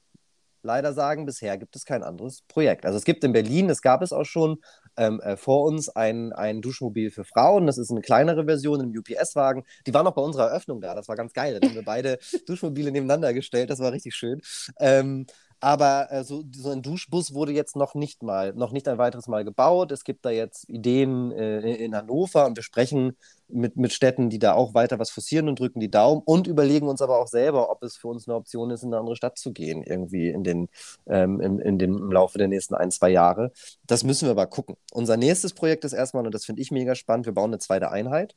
[0.61, 2.85] leider sagen, bisher gibt es kein anderes Projekt.
[2.85, 4.57] Also es gibt in Berlin, es gab es auch schon
[4.97, 7.65] ähm, äh, vor uns, ein, ein Duschmobil für Frauen.
[7.65, 9.63] Das ist eine kleinere Version im UPS-Wagen.
[9.87, 10.95] Die war noch bei unserer Eröffnung da.
[10.95, 11.59] Das war ganz geil.
[11.59, 13.69] Da haben wir beide Duschmobile nebeneinander gestellt.
[13.69, 14.41] Das war richtig schön.
[14.79, 15.25] Ähm,
[15.59, 19.27] aber äh, so, so ein Duschbus wurde jetzt noch nicht mal, noch nicht ein weiteres
[19.27, 19.91] Mal gebaut.
[19.91, 23.17] Es gibt da jetzt Ideen äh, in Hannover und wir sprechen
[23.47, 26.87] mit, mit Städten, die da auch weiter was forcieren und drücken die Daumen und überlegen
[26.87, 29.37] uns aber auch selber, ob es für uns eine Option ist, in eine andere Stadt
[29.37, 30.69] zu gehen, irgendwie in den,
[31.07, 33.51] ähm, in, in dem, im Laufe der nächsten ein, zwei Jahre.
[33.85, 34.75] Das müssen wir aber gucken.
[34.93, 37.91] Unser nächstes Projekt ist erstmal, und das finde ich mega spannend, wir bauen eine zweite
[37.91, 38.35] Einheit.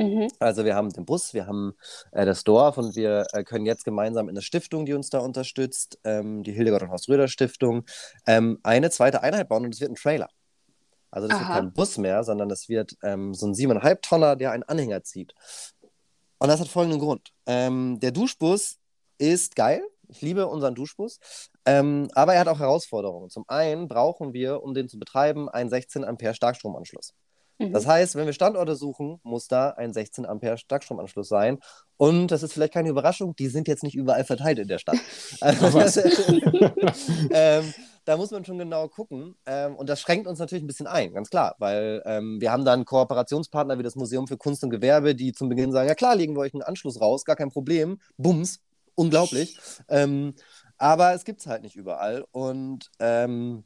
[0.00, 0.28] Mhm.
[0.38, 1.74] Also wir haben den Bus, wir haben
[2.12, 5.18] äh, das Dorf und wir äh, können jetzt gemeinsam in der Stiftung, die uns da
[5.18, 7.84] unterstützt, ähm, die Hildegard und Horst Röder Stiftung,
[8.26, 10.30] ähm, eine zweite Einheit bauen und es wird ein Trailer.
[11.10, 11.48] Also das Aha.
[11.48, 15.02] wird kein Bus mehr, sondern das wird ähm, so ein siebeneinhalb Tonner, der einen Anhänger
[15.02, 15.34] zieht.
[16.38, 17.32] Und das hat folgenden Grund.
[17.44, 18.78] Ähm, der Duschbus
[19.18, 19.82] ist geil.
[20.08, 21.20] Ich liebe unseren Duschbus.
[21.66, 23.28] Ähm, aber er hat auch Herausforderungen.
[23.28, 27.12] Zum einen brauchen wir, um den zu betreiben, einen 16 Ampere Starkstromanschluss.
[27.60, 27.90] Das mhm.
[27.90, 31.58] heißt, wenn wir Standorte suchen, muss da ein 16 Ampere Starkstromanschluss sein.
[31.98, 34.96] Und das ist vielleicht keine Überraschung, die sind jetzt nicht überall verteilt in der Stadt.
[35.40, 35.80] Also,
[37.30, 39.36] ähm, da muss man schon genau gucken.
[39.46, 42.64] Ähm, und das schränkt uns natürlich ein bisschen ein, ganz klar, weil ähm, wir haben
[42.64, 46.16] dann Kooperationspartner wie das Museum für Kunst und Gewerbe, die zum Beginn sagen, ja klar,
[46.16, 48.00] legen wir euch einen Anschluss raus, gar kein Problem.
[48.16, 48.60] Bums,
[48.94, 49.58] unglaublich.
[49.88, 50.34] Ähm,
[50.78, 52.24] aber es gibt es halt nicht überall.
[52.32, 53.64] Und ähm,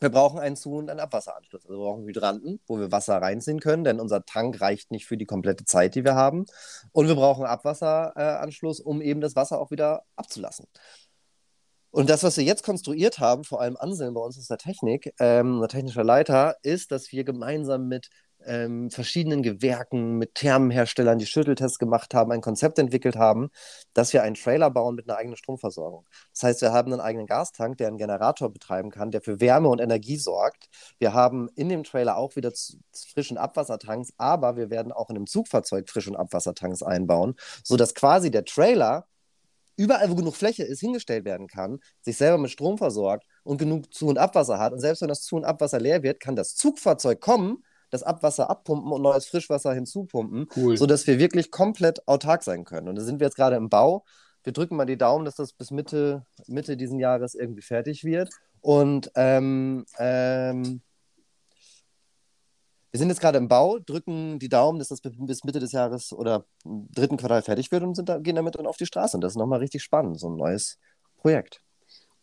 [0.00, 1.64] wir brauchen einen Zu- und einen Abwasseranschluss.
[1.64, 5.16] Also wir brauchen Hydranten, wo wir Wasser reinziehen können, denn unser Tank reicht nicht für
[5.16, 6.46] die komplette Zeit, die wir haben.
[6.92, 10.66] Und wir brauchen Abwasseranschluss, um eben das Wasser auch wieder abzulassen.
[11.90, 15.14] Und das, was wir jetzt konstruiert haben, vor allem Anselm bei uns ist der Technik,
[15.18, 18.10] ähm, der technische Leiter, ist, dass wir gemeinsam mit
[18.46, 23.50] ähm, verschiedenen Gewerken, mit Thermenherstellern, die Schütteltests gemacht haben, ein Konzept entwickelt haben,
[23.92, 26.06] dass wir einen Trailer bauen mit einer eigenen Stromversorgung.
[26.32, 29.68] Das heißt, wir haben einen eigenen Gastank, der einen Generator betreiben kann, der für Wärme
[29.68, 30.68] und Energie sorgt.
[30.98, 32.52] Wir haben in dem Trailer auch wieder
[32.92, 38.30] frischen Abwassertanks, aber wir werden auch in einem Zugfahrzeug Frisch- und Abwassertanks einbauen, sodass quasi
[38.30, 39.06] der Trailer
[39.76, 43.92] überall, wo genug Fläche ist, hingestellt werden kann, sich selber mit Strom versorgt und genug
[43.92, 44.72] Zu- und Abwasser hat.
[44.72, 48.50] Und selbst wenn das Zu- und Abwasser leer wird, kann das Zugfahrzeug kommen, das Abwasser
[48.50, 50.76] abpumpen und neues Frischwasser hinzupumpen, cool.
[50.76, 52.88] sodass wir wirklich komplett autark sein können.
[52.88, 54.04] Und da sind wir jetzt gerade im Bau.
[54.42, 58.30] Wir drücken mal die Daumen, dass das bis Mitte, Mitte diesen Jahres irgendwie fertig wird.
[58.60, 60.82] Und ähm, ähm,
[62.96, 66.12] wir sind jetzt gerade im Bau, drücken die Daumen, dass das bis Mitte des Jahres
[66.12, 69.16] oder im dritten Quartal fertig wird und da, gehen damit dann auf die Straße.
[69.16, 70.78] Und das ist nochmal richtig spannend, so ein neues
[71.18, 71.60] Projekt.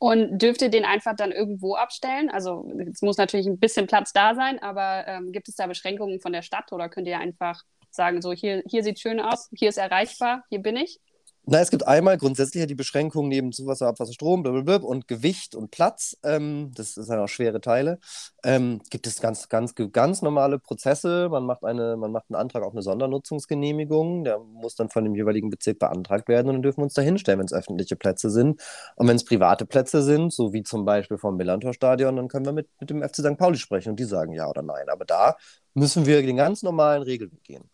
[0.03, 2.29] Und dürft ihr den einfach dann irgendwo abstellen?
[2.29, 6.19] Also es muss natürlich ein bisschen Platz da sein, aber ähm, gibt es da Beschränkungen
[6.19, 9.69] von der Stadt oder könnt ihr einfach sagen, so hier, hier sieht schön aus, hier
[9.69, 10.99] ist erreichbar, hier bin ich?
[11.45, 15.71] Na, es gibt einmal grundsätzlich die Beschränkung neben Zuwasser, Abwasser, Strom blablabla, und Gewicht und
[15.71, 16.17] Platz.
[16.23, 17.99] Ähm, das sind auch schwere Teile.
[18.45, 21.27] Ähm, gibt es ganz, ganz, ganz normale Prozesse.
[21.29, 24.23] Man macht, eine, man macht einen Antrag auf eine Sondernutzungsgenehmigung.
[24.23, 27.01] Der muss dann von dem jeweiligen Bezirk beantragt werden und dann dürfen wir uns da
[27.01, 28.61] hinstellen, wenn es öffentliche Plätze sind.
[28.95, 32.53] Und wenn es private Plätze sind, so wie zum Beispiel vom Millantor-Stadion, dann können wir
[32.53, 33.37] mit, mit dem FC St.
[33.37, 34.87] Pauli sprechen und die sagen ja oder nein.
[34.87, 35.35] Aber da
[35.73, 37.69] müssen wir den ganz normalen Regeln gehen.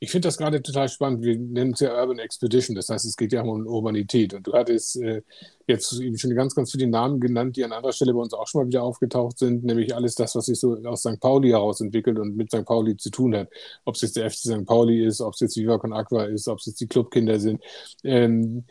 [0.00, 1.22] Ich finde das gerade total spannend.
[1.22, 2.74] Wir nennen es ja Urban Expedition.
[2.74, 4.34] Das heißt, es geht ja um Urbanität.
[4.34, 5.22] Und du hattest äh,
[5.66, 8.46] jetzt eben schon ganz, ganz viele Namen genannt, die an anderer Stelle bei uns auch
[8.46, 9.64] schon mal wieder aufgetaucht sind.
[9.64, 11.20] Nämlich alles das, was sich so aus St.
[11.20, 12.64] Pauli heraus entwickelt und mit St.
[12.64, 13.48] Pauli zu tun hat.
[13.84, 14.66] Ob es jetzt der FC St.
[14.66, 17.62] Pauli ist, ob es jetzt Viva Con Aqua ist, ob es jetzt die Clubkinder sind.
[18.02, 18.64] Ähm,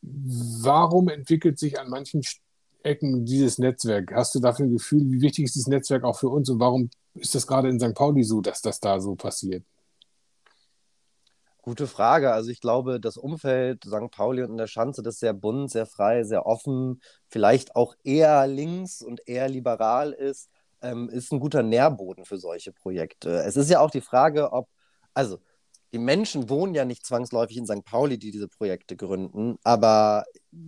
[0.00, 2.22] warum entwickelt sich an manchen
[2.82, 4.12] Ecken dieses Netzwerk?
[4.12, 6.90] Hast du dafür ein Gefühl, wie wichtig ist dieses Netzwerk auch für uns und warum
[7.14, 7.94] ist das gerade in St.
[7.94, 9.62] Pauli so, dass das da so passiert?
[11.62, 12.32] Gute Frage.
[12.32, 14.10] Also ich glaube, das Umfeld St.
[14.10, 18.48] Pauli und in der Schanze, das sehr bunt, sehr frei, sehr offen, vielleicht auch eher
[18.48, 20.50] links und eher liberal ist,
[20.82, 23.30] ähm, ist ein guter Nährboden für solche Projekte.
[23.44, 24.68] Es ist ja auch die Frage, ob,
[25.14, 25.38] also
[25.92, 27.84] die Menschen wohnen ja nicht zwangsläufig in St.
[27.84, 30.24] Pauli, die diese Projekte gründen, aber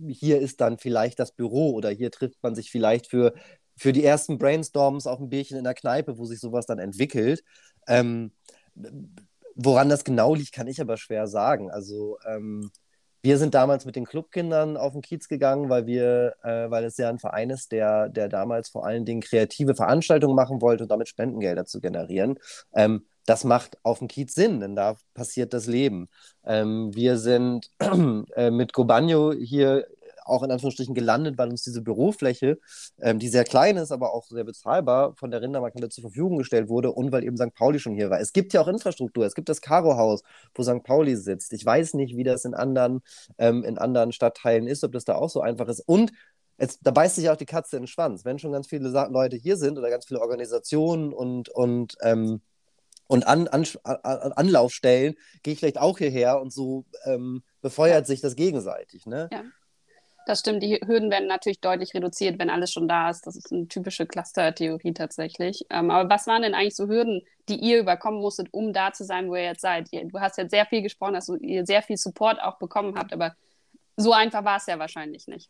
[0.07, 3.33] hier ist dann vielleicht das Büro oder hier trifft man sich vielleicht für,
[3.75, 7.43] für die ersten Brainstorms auf ein Bierchen in der Kneipe, wo sich sowas dann entwickelt.
[7.87, 8.31] Ähm,
[9.55, 11.71] Woran das genau liegt, kann ich aber schwer sagen.
[11.71, 12.71] Also ähm,
[13.25, 16.97] wir sind damals mit den Clubkindern auf den Kiez gegangen, weil wir, äh, weil es
[16.97, 20.91] ja ein Verein ist, der, der damals vor allen Dingen kreative Veranstaltungen machen wollte und
[20.91, 22.37] damit Spendengelder zu generieren.
[22.75, 26.07] Ähm, das macht auf dem Kiez Sinn, denn da passiert das Leben.
[26.43, 27.71] Ähm, wir sind
[28.35, 29.87] äh, mit Gobagno hier
[30.25, 32.59] auch in Anführungsstrichen gelandet, weil uns diese Bürofläche,
[32.99, 36.69] ähm, die sehr klein ist, aber auch sehr bezahlbar, von der Rindermarkante zur Verfügung gestellt
[36.69, 37.53] wurde und weil eben St.
[37.53, 38.19] Pauli schon hier war.
[38.19, 39.25] Es gibt ja auch Infrastruktur.
[39.25, 40.83] Es gibt das Karo-Haus, wo St.
[40.83, 41.53] Pauli sitzt.
[41.53, 43.01] Ich weiß nicht, wie das in anderen,
[43.37, 45.81] ähm, in anderen Stadtteilen ist, ob das da auch so einfach ist.
[45.81, 46.11] Und
[46.57, 48.25] es, da beißt sich auch die Katze in den Schwanz.
[48.25, 52.41] Wenn schon ganz viele Leute hier sind oder ganz viele Organisationen und, und ähm,
[53.07, 58.05] und an, an, an Anlaufstellen gehe ich vielleicht auch hierher und so ähm, befeuert ja.
[58.05, 59.05] sich das gegenseitig.
[59.05, 59.29] Ne?
[59.31, 59.43] Ja.
[60.25, 63.27] Das stimmt, die Hürden werden natürlich deutlich reduziert, wenn alles schon da ist.
[63.27, 65.65] Das ist eine typische Cluster-Theorie tatsächlich.
[65.69, 69.03] Ähm, aber was waren denn eigentlich so Hürden, die ihr überkommen musstet, um da zu
[69.03, 69.93] sein, wo ihr jetzt seid?
[69.93, 73.13] Ihr, du hast jetzt sehr viel gesprochen, dass ihr sehr viel Support auch bekommen habt,
[73.13, 73.35] aber
[73.97, 75.49] so einfach war es ja wahrscheinlich nicht.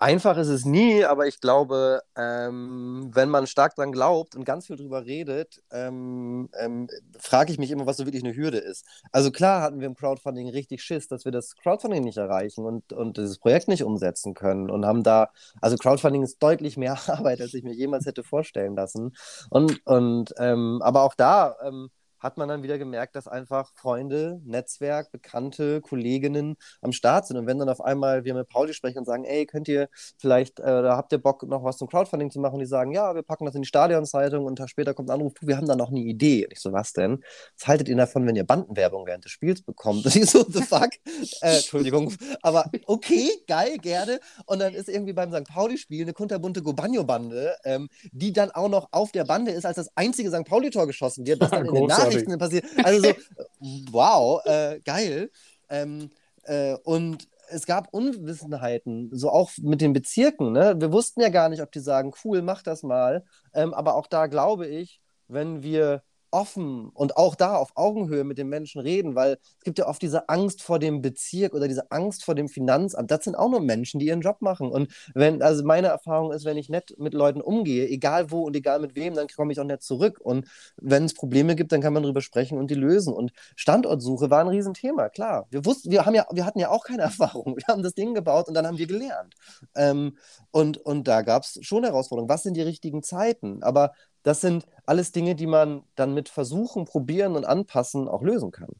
[0.00, 4.68] Einfach ist es nie, aber ich glaube, ähm, wenn man stark dran glaubt und ganz
[4.68, 6.86] viel drüber redet, ähm, ähm,
[7.18, 8.84] frage ich mich immer, was so wirklich eine Hürde ist.
[9.10, 12.92] Also klar hatten wir im Crowdfunding richtig Schiss, dass wir das Crowdfunding nicht erreichen und,
[12.92, 15.30] und dieses Projekt nicht umsetzen können und haben da,
[15.60, 19.16] also Crowdfunding ist deutlich mehr Arbeit, als ich mir jemals hätte vorstellen lassen.
[19.50, 24.40] Und, und ähm, aber auch da, ähm, hat man dann wieder gemerkt, dass einfach Freunde,
[24.44, 27.36] Netzwerk, Bekannte, Kolleginnen am Start sind.
[27.36, 30.60] Und wenn dann auf einmal wir mit Pauli sprechen und sagen, ey, könnt ihr vielleicht,
[30.60, 32.54] äh, da habt ihr Bock, noch was zum Crowdfunding zu machen?
[32.54, 35.14] Und die sagen, ja, wir packen das in die Stadionzeitung und Tag später kommt ein
[35.14, 36.44] Anruf, du, wir haben da noch eine Idee.
[36.44, 37.22] Und ich so, was denn?
[37.58, 40.04] Was haltet ihr davon, wenn ihr Bandenwerbung während des Spiels bekommt?
[40.04, 40.90] Und ich so, the fuck?
[41.42, 42.12] äh, Entschuldigung.
[42.42, 44.20] Aber okay, geil, gerne.
[44.46, 45.44] Und dann ist irgendwie beim St.
[45.44, 49.90] Pauli-Spiel eine kunterbunte Gobagno-Bande, ähm, die dann auch noch auf der Bande ist, als das
[49.94, 50.44] einzige St.
[50.44, 52.64] Pauli-Tor geschossen wird, das dann in den Nachrichten passiert.
[52.82, 53.14] Also so,
[53.90, 55.30] wow, äh, geil.
[55.68, 56.10] Ähm,
[56.44, 60.52] äh, und es gab Unwissenheiten, so auch mit den Bezirken.
[60.52, 60.74] Ne?
[60.78, 63.24] Wir wussten ja gar nicht, ob die sagen, cool, mach das mal.
[63.54, 68.38] Ähm, aber auch da glaube ich, wenn wir offen und auch da auf Augenhöhe mit
[68.38, 71.90] den Menschen reden, weil es gibt ja oft diese Angst vor dem Bezirk oder diese
[71.90, 73.10] Angst vor dem Finanzamt.
[73.10, 74.70] Das sind auch nur Menschen, die ihren Job machen.
[74.70, 78.56] Und wenn, also meine Erfahrung ist, wenn ich nett mit Leuten umgehe, egal wo und
[78.56, 80.20] egal mit wem, dann komme ich auch nett zurück.
[80.20, 83.12] Und wenn es Probleme gibt, dann kann man darüber sprechen und die lösen.
[83.14, 85.46] Und Standortsuche war ein Riesenthema, klar.
[85.50, 87.56] Wir wussten, wir haben ja, wir hatten ja auch keine Erfahrung.
[87.56, 89.34] Wir haben das Ding gebaut und dann haben wir gelernt.
[89.74, 90.16] Ähm,
[90.50, 92.28] und, und da gab es schon Herausforderungen.
[92.28, 93.62] Was sind die richtigen Zeiten?
[93.62, 98.50] Aber das sind alles Dinge, die man dann mit Versuchen, Probieren und Anpassen auch lösen
[98.50, 98.70] kann.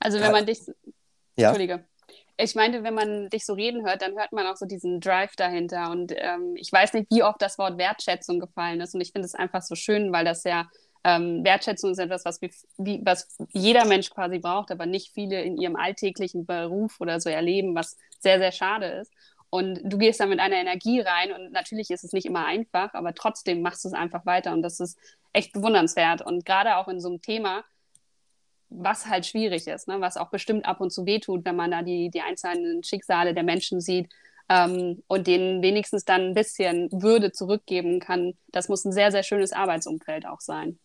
[0.00, 0.60] Also wenn man dich.
[1.36, 1.48] Ja.
[1.48, 1.84] Entschuldige.
[2.40, 5.34] Ich meinte, wenn man dich so reden hört, dann hört man auch so diesen Drive
[5.34, 5.90] dahinter.
[5.90, 8.94] Und ähm, ich weiß nicht, wie oft das Wort Wertschätzung gefallen ist.
[8.94, 10.68] Und ich finde es einfach so schön, weil das ja
[11.04, 15.56] ähm, Wertschätzung ist etwas, was, wie, was jeder Mensch quasi braucht, aber nicht viele in
[15.56, 19.12] ihrem alltäglichen Beruf oder so erleben, was sehr, sehr schade ist.
[19.50, 22.92] Und du gehst da mit einer Energie rein und natürlich ist es nicht immer einfach,
[22.92, 24.98] aber trotzdem machst du es einfach weiter und das ist
[25.32, 26.20] echt bewundernswert.
[26.22, 27.64] Und gerade auch in so einem Thema,
[28.68, 30.00] was halt schwierig ist, ne?
[30.00, 33.42] was auch bestimmt ab und zu wehtut, wenn man da die, die einzelnen Schicksale der
[33.42, 34.10] Menschen sieht
[34.48, 38.34] ähm, und denen wenigstens dann ein bisschen Würde zurückgeben kann.
[38.48, 40.78] Das muss ein sehr, sehr schönes Arbeitsumfeld auch sein.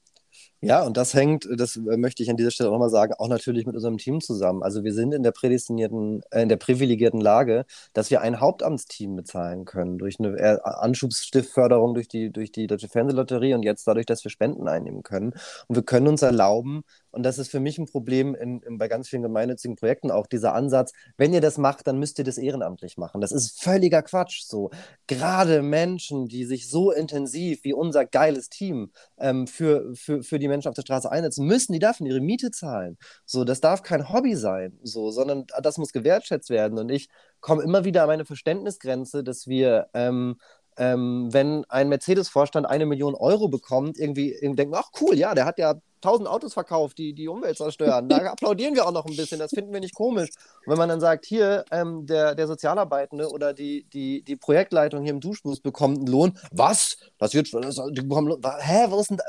[0.62, 3.66] Ja, und das hängt, das möchte ich an dieser Stelle auch nochmal sagen, auch natürlich
[3.66, 4.64] mit unserem Team zusammen.
[4.64, 9.16] Also wir sind in der prädestinierten, äh, in der privilegierten Lage, dass wir ein Hauptamtsteam
[9.18, 14.24] bezahlen können durch eine Anschubsstiftförderung durch die, durch die Deutsche Fernsehlotterie und jetzt dadurch, dass
[14.24, 15.34] wir Spenden einnehmen können.
[15.68, 16.84] Und wir können uns erlauben,
[17.14, 20.26] und das ist für mich ein Problem in, in, bei ganz vielen gemeinnützigen Projekten auch,
[20.26, 23.22] dieser Ansatz, wenn ihr das macht, dann müsst ihr das ehrenamtlich machen.
[23.22, 24.72] Das ist völliger Quatsch so.
[25.06, 30.48] Gerade Menschen, die sich so intensiv wie unser geiles Team ähm, für, für, für die
[30.48, 32.98] Menschen auf der Straße einsetzen, müssen die dafür ihre Miete zahlen.
[33.26, 36.80] So, das darf kein Hobby sein, so, sondern das muss gewertschätzt werden.
[36.80, 37.10] Und ich
[37.42, 40.38] komme immer wieder an meine Verständnisgrenze, dass wir ähm,
[40.78, 45.46] ähm, wenn ein Mercedes-Vorstand eine Million Euro bekommt, irgendwie, irgendwie denken, ach cool, ja, der
[45.46, 48.10] hat ja tausend Autos verkauft, die die Umwelt zerstören.
[48.10, 50.30] Da applaudieren wir auch noch ein bisschen, das finden wir nicht komisch.
[50.66, 55.04] Und wenn man dann sagt, hier, ähm, der, der Sozialarbeitende oder die, die, die Projektleitung
[55.04, 56.98] hier im Duschbus bekommt einen Lohn, was?
[57.18, 58.42] Das wird, das, die bekommen Lohn.
[58.60, 59.20] Hä, was ist denn,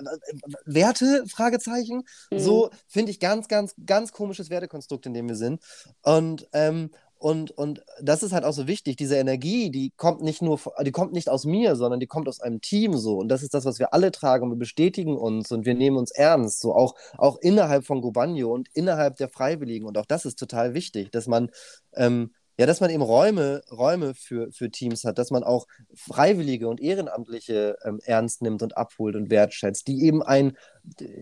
[0.64, 1.24] Werte?
[1.28, 2.02] Fragezeichen.
[2.30, 2.38] Mhm.
[2.38, 5.62] So finde ich ganz, ganz, ganz komisches Wertekonstrukt, in dem wir sind.
[6.02, 8.96] Und ähm, und, und das ist halt auch so wichtig.
[8.96, 12.40] Diese Energie, die kommt nicht nur, die kommt nicht aus mir, sondern die kommt aus
[12.40, 13.16] einem Team so.
[13.16, 14.44] Und das ist das, was wir alle tragen.
[14.44, 16.60] Und wir bestätigen uns und wir nehmen uns ernst.
[16.60, 19.86] So auch, auch innerhalb von Gobanio und innerhalb der Freiwilligen.
[19.86, 21.50] Und auch das ist total wichtig, dass man
[21.94, 26.68] ähm, ja, dass man eben Räume, Räume für, für Teams hat, dass man auch Freiwillige
[26.68, 30.56] und Ehrenamtliche ähm, ernst nimmt und abholt und wertschätzt, die eben ein,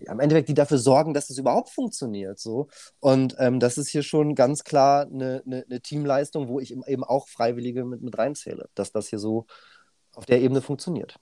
[0.07, 2.39] am Endeffekt, die dafür sorgen, dass das überhaupt funktioniert.
[2.39, 2.67] So.
[2.99, 7.03] Und ähm, das ist hier schon ganz klar eine, eine, eine, Teamleistung, wo ich eben
[7.03, 9.45] auch Freiwillige mit, mit reinzähle, dass das hier so
[10.13, 11.17] auf der Ebene funktioniert.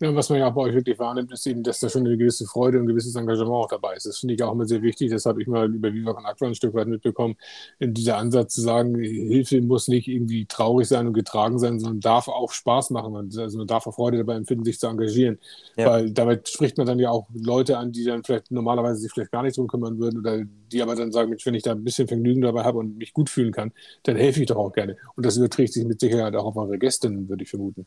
[0.00, 2.16] Ja, was man ja auch bei euch wirklich wahrnimmt, ist eben, dass da schon eine
[2.16, 4.06] gewisse Freude und ein gewisses Engagement auch dabei ist.
[4.06, 5.10] Das finde ich auch immer sehr wichtig.
[5.10, 7.36] Das habe ich mal über Viva Con Aqua ein Stück weit mitbekommen.
[7.78, 12.00] In dieser Ansatz zu sagen, Hilfe muss nicht irgendwie traurig sein und getragen sein, sondern
[12.00, 13.14] darf auch Spaß machen.
[13.38, 15.38] Also man darf auch Freude dabei empfinden, sich zu engagieren.
[15.76, 15.90] Ja.
[15.90, 19.30] Weil damit spricht man dann ja auch Leute an, die dann vielleicht normalerweise sich vielleicht
[19.30, 22.08] gar nicht drum kümmern würden oder die aber dann sagen, wenn ich da ein bisschen
[22.08, 24.96] Vergnügen dabei habe und mich gut fühlen kann, dann helfe ich doch auch gerne.
[25.14, 27.86] Und das überträgt sich mit Sicherheit auch auf eure Gästinnen, würde ich vermuten.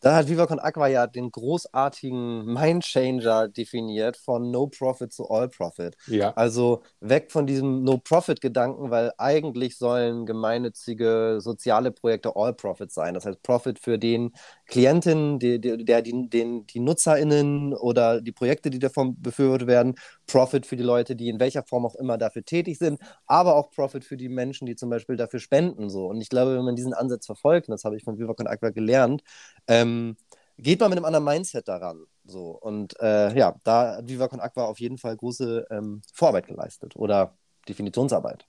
[0.00, 5.48] Da hat Viva Con Aqua ja den großartigen Mindchanger definiert von No Profit zu All
[5.48, 5.96] Profit.
[6.06, 6.32] Ja.
[6.34, 12.92] Also weg von diesem No Profit Gedanken, weil eigentlich sollen gemeinnützige soziale Projekte All Profit
[12.92, 13.14] sein.
[13.14, 14.32] Das heißt Profit für den
[14.68, 19.94] Klienten, die, die, der, die, die NutzerInnen oder die Projekte, die davon befürwortet werden,
[20.26, 23.70] Profit für die Leute, die in welcher Form auch immer dafür tätig sind, aber auch
[23.70, 25.88] Profit für die Menschen, die zum Beispiel dafür spenden.
[25.88, 26.06] So.
[26.06, 28.46] Und ich glaube, wenn man diesen Ansatz verfolgt, und das habe ich von Viva Con
[28.46, 29.22] Aqua gelernt,
[29.66, 30.16] ähm,
[30.58, 32.04] geht man mit einem anderen Mindset daran.
[32.24, 32.50] So.
[32.50, 36.94] Und äh, ja, da hat Viva Con Aqua auf jeden Fall große ähm, Vorarbeit geleistet
[36.96, 37.36] oder
[37.68, 38.46] Definitionsarbeit.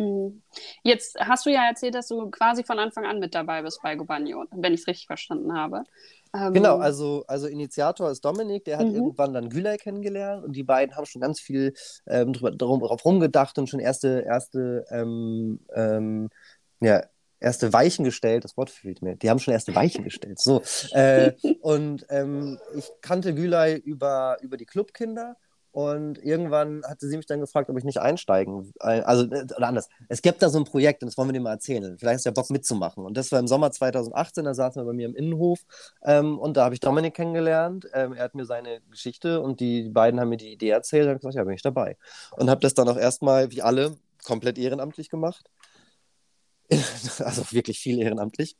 [0.00, 0.42] Mhm.
[0.82, 3.96] Jetzt hast du ja erzählt, dass du quasi von Anfang an mit dabei bist bei
[3.96, 5.84] Gobanio, wenn ich es richtig verstanden habe.
[6.34, 8.94] Ähm, genau, also, also Initiator ist Dominik, der hat mhm.
[8.94, 11.74] irgendwann dann Gülay kennengelernt und die beiden haben schon ganz viel
[12.06, 16.30] ähm, drüber, darauf rumgedacht und schon erste, erste, ähm, ähm,
[16.80, 17.02] ja,
[17.40, 20.38] erste Weichen gestellt, das Wort fehlt mir, die haben schon erste Weichen gestellt.
[20.38, 25.36] So, äh, und ähm, ich kannte Gülay über, über die Clubkinder
[25.72, 28.72] und irgendwann hatte sie mich dann gefragt, ob ich nicht einsteigen.
[28.80, 29.88] Also, äh, oder anders.
[30.08, 31.96] Es gibt da so ein Projekt und das wollen wir dir mal erzählen.
[31.98, 33.04] Vielleicht du ja Bock mitzumachen.
[33.04, 35.60] Und das war im Sommer 2018, da saßen wir bei mir im Innenhof
[36.02, 37.88] ähm, und da habe ich Dominik kennengelernt.
[37.92, 41.08] Ähm, er hat mir seine Geschichte und die beiden haben mir die Idee erzählt.
[41.08, 41.96] Ich gesagt, ja, bin ich dabei.
[42.36, 45.50] Und habe das dann auch erstmal, wie alle, komplett ehrenamtlich gemacht.
[47.18, 48.56] also wirklich viel ehrenamtlich.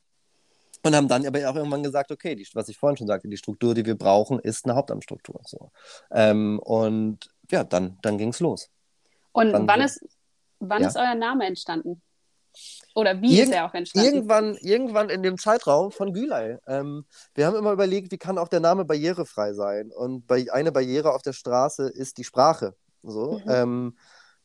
[0.83, 3.37] Und haben dann aber auch irgendwann gesagt, okay, die, was ich vorhin schon sagte, die
[3.37, 5.41] Struktur, die wir brauchen, ist eine Hauptamtstruktur.
[5.45, 5.71] So.
[6.11, 8.71] Ähm, und ja, dann, dann ging es los.
[9.33, 10.05] Und Dann wann, so- ist,
[10.61, 10.89] wann Ja.
[10.89, 12.01] ist euer Name entstanden?
[12.95, 14.09] Oder wie Irgend- ist er auch entstanden?
[14.09, 16.59] Irgendwann, irgendwann in dem Zeitraum von Gülay.
[16.67, 17.05] Ähm,
[17.35, 19.93] wir haben immer überlegt, wie kann auch der Name barrierefrei sein?
[19.93, 22.75] Und bei, eine Barriere auf der Straße ist die Sprache.
[23.03, 23.41] So.
[23.45, 23.51] Mhm.
[23.51, 23.99] Ähm,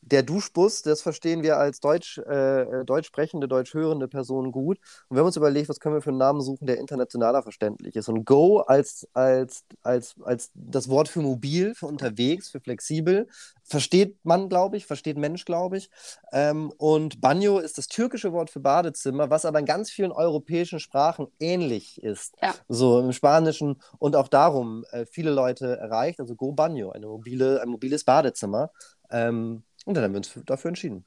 [0.06, 4.78] der Duschbus, das verstehen wir als Deutsch, äh, deutsch sprechende, deutsch hörende Personen gut.
[5.08, 7.96] Und wir haben uns überlegt, was können wir für einen Namen suchen, der internationaler verständlich
[7.96, 8.08] ist.
[8.08, 13.26] Und Go als, als, als, als das Wort für mobil, für unterwegs, für flexibel,
[13.64, 15.90] versteht man, glaube ich, versteht Mensch, glaube ich.
[16.32, 20.78] Ähm, und Banyo ist das türkische Wort für Badezimmer, was aber in ganz vielen europäischen
[20.78, 22.34] Sprachen ähnlich ist.
[22.40, 22.54] Ja.
[22.68, 26.20] So im Spanischen und auch darum äh, viele Leute erreicht.
[26.20, 28.70] Also Go Banyo, eine mobile, ein mobiles Badezimmer.
[29.10, 31.06] Ähm, und dann haben wir uns für- dafür entschieden.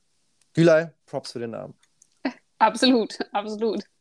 [0.56, 1.76] Gülay, Props für den Namen.
[2.58, 3.84] Absolut, absolut.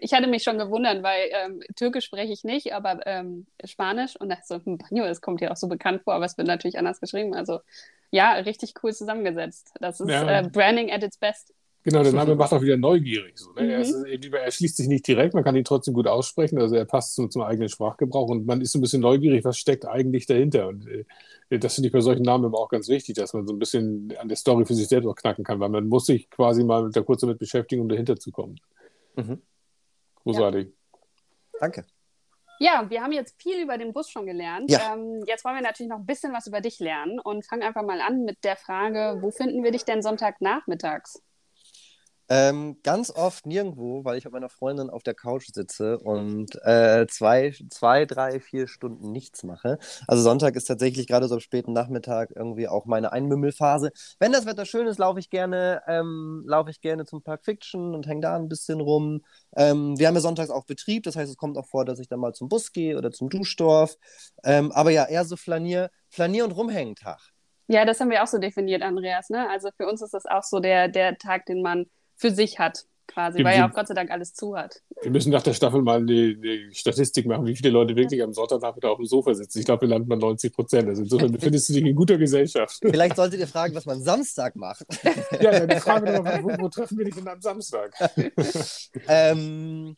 [0.00, 4.28] Ich hatte mich schon gewundert, weil ähm, Türkisch spreche ich nicht, aber ähm, Spanisch und
[4.28, 6.78] dachte so, hm, Banjo, das kommt ja auch so bekannt vor, aber es wird natürlich
[6.78, 7.34] anders geschrieben.
[7.34, 7.58] Also
[8.12, 9.72] ja, richtig cool zusammengesetzt.
[9.80, 10.38] Das ist Ja.
[10.40, 11.52] äh, Branding at its best.
[11.82, 13.38] Genau, der Name macht auch wieder neugierig.
[13.38, 13.72] So, ne?
[13.72, 13.82] er, Mhm.
[13.82, 16.84] ist, eben- er schließt sich nicht direkt, man kann ihn trotzdem gut aussprechen, also er
[16.84, 20.26] passt zum, zum eigenen Sprachgebrauch und man ist so ein bisschen neugierig, was steckt eigentlich
[20.26, 20.68] dahinter.
[20.68, 23.54] Und äh, das finde ich bei solchen Namen immer auch ganz wichtig, dass man so
[23.54, 26.28] ein bisschen an der Story für sich selbst auch knacken kann, weil man muss sich
[26.28, 28.60] quasi mal da kurz damit beschäftigen, um dahinter zu kommen.
[29.16, 29.40] Mhm.
[30.22, 30.68] Großartig.
[31.58, 31.84] Danke.
[32.58, 34.70] Ja, wir haben jetzt viel über den Bus schon gelernt.
[34.70, 34.92] Ja.
[34.94, 37.82] Ähm, jetzt wollen wir natürlich noch ein bisschen was über dich lernen und fangen einfach
[37.82, 41.22] mal an mit der Frage, wo finden wir dich denn Sonntagnachmittags?
[42.32, 47.08] Ähm, ganz oft nirgendwo, weil ich mit meiner Freundin auf der Couch sitze und äh,
[47.08, 49.78] zwei, zwei, drei, vier Stunden nichts mache.
[50.06, 53.90] Also Sonntag ist tatsächlich gerade so am späten Nachmittag irgendwie auch meine Einmümmelphase.
[54.20, 57.96] Wenn das Wetter schön ist, laufe ich gerne, ähm, laufe ich gerne zum Park Fiction
[57.96, 59.24] und hänge da ein bisschen rum.
[59.56, 62.06] Ähm, wir haben ja sonntags auch Betrieb, das heißt, es kommt auch vor, dass ich
[62.06, 63.96] dann mal zum Bus gehe oder zum Duschdorf.
[64.44, 67.18] Ähm, aber ja, eher so Flanier, Flanier- und Rumhängen-Tag.
[67.66, 69.30] Ja, das haben wir auch so definiert, Andreas.
[69.30, 69.48] Ne?
[69.48, 71.86] Also für uns ist das auch so der, der Tag, den man
[72.20, 74.82] für sich hat, quasi, Im weil ja Sinn- auch Gott sei Dank alles zu hat.
[75.02, 78.34] Wir müssen nach der Staffel mal eine, eine Statistik machen, wie viele Leute wirklich am
[78.34, 79.58] Sonntagnachmittag auf dem Sofa sitzen.
[79.58, 80.86] Ich glaube, wir landen bei 90 Prozent.
[80.88, 82.78] Also insofern befindest du dich in guter Gesellschaft.
[82.82, 84.84] Vielleicht solltet ihr fragen, was man Samstag macht.
[85.40, 87.92] ja, dann die Frage doch mal, wo, wo treffen wir dich denn am Samstag?
[89.08, 89.96] Ähm,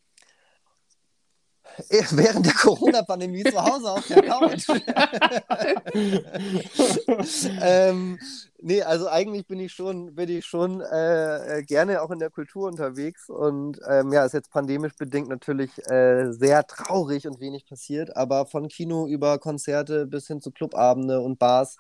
[2.11, 4.69] während der Corona-Pandemie zu Hause auf der Couch.
[7.63, 8.19] ähm,
[8.61, 12.31] nee, also eigentlich bin ich schon, bin ich schon äh, äh, gerne auch in der
[12.31, 17.67] Kultur unterwegs und ähm, ja, ist jetzt pandemisch bedingt natürlich äh, sehr traurig und wenig
[17.67, 21.77] passiert, aber von Kino über Konzerte bis hin zu Clubabende und Bars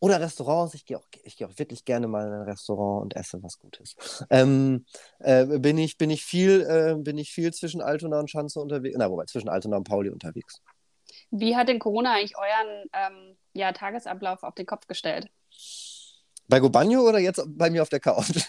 [0.00, 0.74] oder Restaurants.
[0.74, 3.58] Ich gehe auch, ich gehe auch wirklich gerne mal in ein Restaurant und esse was
[3.58, 3.96] Gutes.
[4.30, 4.84] Ähm,
[5.20, 8.96] äh, bin ich, bin ich viel, äh, bin ich viel zwischen Altona und Schanze unterwegs.
[8.98, 10.60] Na, wobei zwischen Altona und Pauli unterwegs.
[11.30, 15.28] Wie hat denn Corona eigentlich euren ähm, ja, Tagesablauf auf den Kopf gestellt?
[16.48, 18.30] Bei Gobagno oder jetzt bei mir auf der Couch?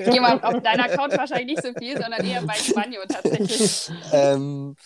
[0.00, 3.90] Ich gehe mal auf deiner Couch wahrscheinlich nicht so viel, sondern eher bei Banjo tatsächlich.
[4.12, 4.76] ähm,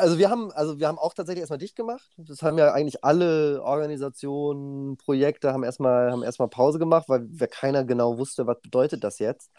[0.00, 2.10] also wir haben, also wir haben auch tatsächlich erstmal dicht gemacht.
[2.16, 7.46] Das haben ja eigentlich alle Organisationen, Projekte haben erstmal, haben erstmal Pause gemacht, weil wir
[7.46, 9.50] keiner genau wusste, was bedeutet das jetzt.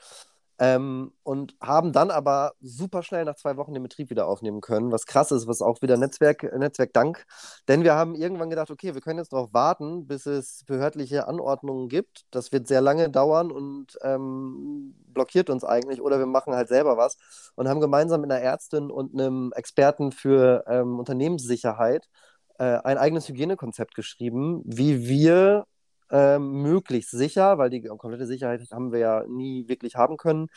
[0.61, 4.91] Ähm, und haben dann aber super schnell nach zwei Wochen den Betrieb wieder aufnehmen können,
[4.91, 7.25] was krass ist, was auch wieder Netzwerk, Netzwerkdank.
[7.67, 11.89] Denn wir haben irgendwann gedacht, okay, wir können jetzt darauf warten, bis es behördliche Anordnungen
[11.89, 12.25] gibt.
[12.29, 15.99] Das wird sehr lange dauern und ähm, blockiert uns eigentlich.
[15.99, 17.17] Oder wir machen halt selber was
[17.55, 22.07] und haben gemeinsam mit einer Ärztin und einem Experten für ähm, Unternehmenssicherheit
[22.59, 25.65] äh, ein eigenes Hygienekonzept geschrieben, wie wir
[26.11, 30.47] ähm, möglichst sicher, weil die komplette Sicherheit haben wir ja nie wirklich haben können,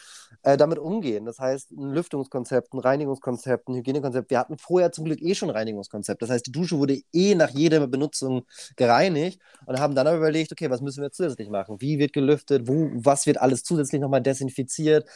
[0.42, 1.24] äh, damit umgehen.
[1.24, 4.30] Das heißt, ein Lüftungskonzept, ein Reinigungskonzept, ein Hygienekonzept.
[4.30, 6.20] Wir hatten vorher zum Glück eh schon ein Reinigungskonzept.
[6.22, 8.44] Das heißt, die Dusche wurde eh nach jeder Benutzung
[8.76, 11.80] gereinigt und haben dann aber überlegt, okay, was müssen wir zusätzlich machen?
[11.80, 12.66] Wie wird gelüftet?
[12.68, 15.08] Wo, was wird alles zusätzlich nochmal desinfiziert?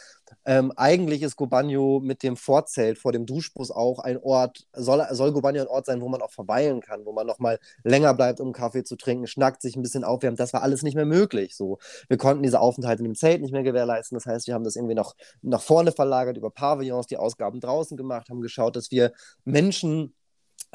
[0.45, 5.33] Ähm, eigentlich ist Gobagno mit dem Vorzelt vor dem Duschbus auch ein Ort, soll, soll
[5.33, 8.53] Gobagno ein Ort sein, wo man auch verweilen kann, wo man nochmal länger bleibt, um
[8.53, 10.39] Kaffee zu trinken, schnackt sich ein bisschen aufwärmt.
[10.39, 11.55] Das war alles nicht mehr möglich.
[11.55, 11.79] So.
[12.07, 14.15] Wir konnten diese Aufenthalte in dem Zelt nicht mehr gewährleisten.
[14.15, 17.97] Das heißt, wir haben das irgendwie noch nach vorne verlagert über Pavillons, die Ausgaben draußen
[17.97, 19.11] gemacht, haben geschaut, dass wir
[19.45, 20.13] Menschen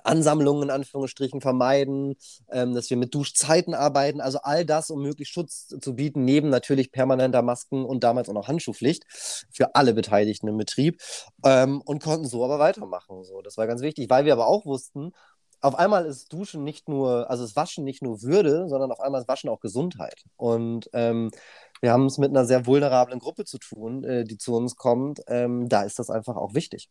[0.02, 2.16] Ansammlungen in Anführungsstrichen vermeiden,
[2.50, 6.48] ähm, dass wir mit Duschzeiten arbeiten, also all das, um möglichst Schutz zu bieten, neben
[6.48, 9.04] natürlich permanenter Masken und damals auch noch Handschuhpflicht
[9.52, 11.00] für alle Beteiligten im Betrieb
[11.44, 13.22] ähm, und konnten so aber weitermachen.
[13.22, 13.40] So.
[13.42, 15.12] Das war ganz wichtig, weil wir aber auch wussten,
[15.64, 19.22] auf einmal ist Duschen nicht nur, also das Waschen nicht nur Würde, sondern auf einmal
[19.22, 20.22] ist Waschen auch Gesundheit.
[20.36, 21.30] Und ähm,
[21.80, 25.22] wir haben es mit einer sehr vulnerablen Gruppe zu tun, äh, die zu uns kommt.
[25.26, 26.90] Ähm, da ist das einfach auch wichtig.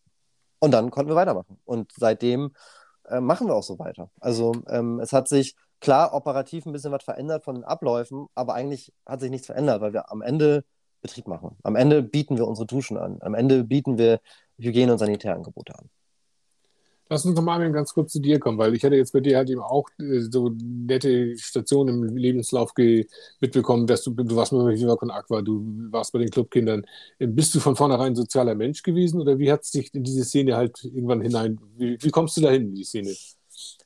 [0.57, 1.59] Und dann konnten wir weitermachen.
[1.65, 2.53] Und seitdem
[3.05, 4.09] äh, machen wir auch so weiter.
[4.19, 8.55] Also ähm, es hat sich klar operativ ein bisschen was verändert von den Abläufen, aber
[8.55, 10.65] eigentlich hat sich nichts verändert, weil wir am Ende
[11.03, 11.57] Betrieb machen.
[11.61, 13.17] Am Ende bieten wir unsere Duschen an.
[13.21, 14.19] Am Ende bieten wir
[14.57, 15.89] Hygiene- und Sanitärangebote an.
[17.14, 19.47] Lass uns nochmal ganz kurz zu dir kommen, weil ich hatte jetzt bei dir halt
[19.47, 22.72] eben auch äh, so nette Stationen im Lebenslauf
[23.39, 26.88] mitbekommen, dass du, du warst mit Viva Con Aqua, du warst bei den Clubkindern.
[27.20, 30.24] Bist du von vornherein ein sozialer Mensch gewesen oder wie hat es dich in diese
[30.24, 33.14] Szene halt irgendwann hinein, wie, wie kommst du dahin in die Szene?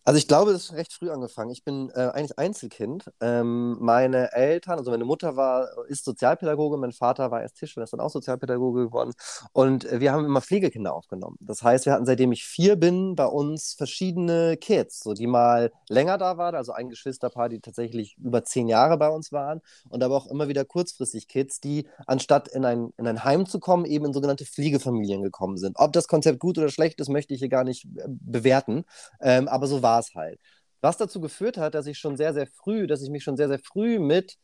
[0.08, 1.50] Also ich glaube, das ist recht früh angefangen.
[1.52, 3.12] Ich bin äh, eigentlich Einzelkind.
[3.20, 7.92] Ähm, meine Eltern, also meine Mutter war, ist Sozialpädagoge, mein Vater war erst Tischler, ist
[7.92, 9.12] dann auch Sozialpädagoge geworden.
[9.52, 11.36] Und äh, wir haben immer Pflegekinder aufgenommen.
[11.42, 15.74] Das heißt, wir hatten, seitdem ich vier bin, bei uns verschiedene Kids, so die mal
[15.90, 19.60] länger da waren, also ein Geschwisterpaar, die tatsächlich über zehn Jahre bei uns waren.
[19.90, 23.60] Und aber auch immer wieder kurzfristig Kids, die anstatt in ein, in ein Heim zu
[23.60, 25.76] kommen, eben in sogenannte Pflegefamilien gekommen sind.
[25.78, 28.86] Ob das Konzept gut oder schlecht ist, möchte ich hier gar nicht äh, bewerten.
[29.20, 30.40] Ähm, aber so war es halt.
[30.82, 33.48] Was dazu geführt hat, dass ich schon sehr, sehr früh, dass ich mich schon sehr,
[33.48, 34.38] sehr früh mit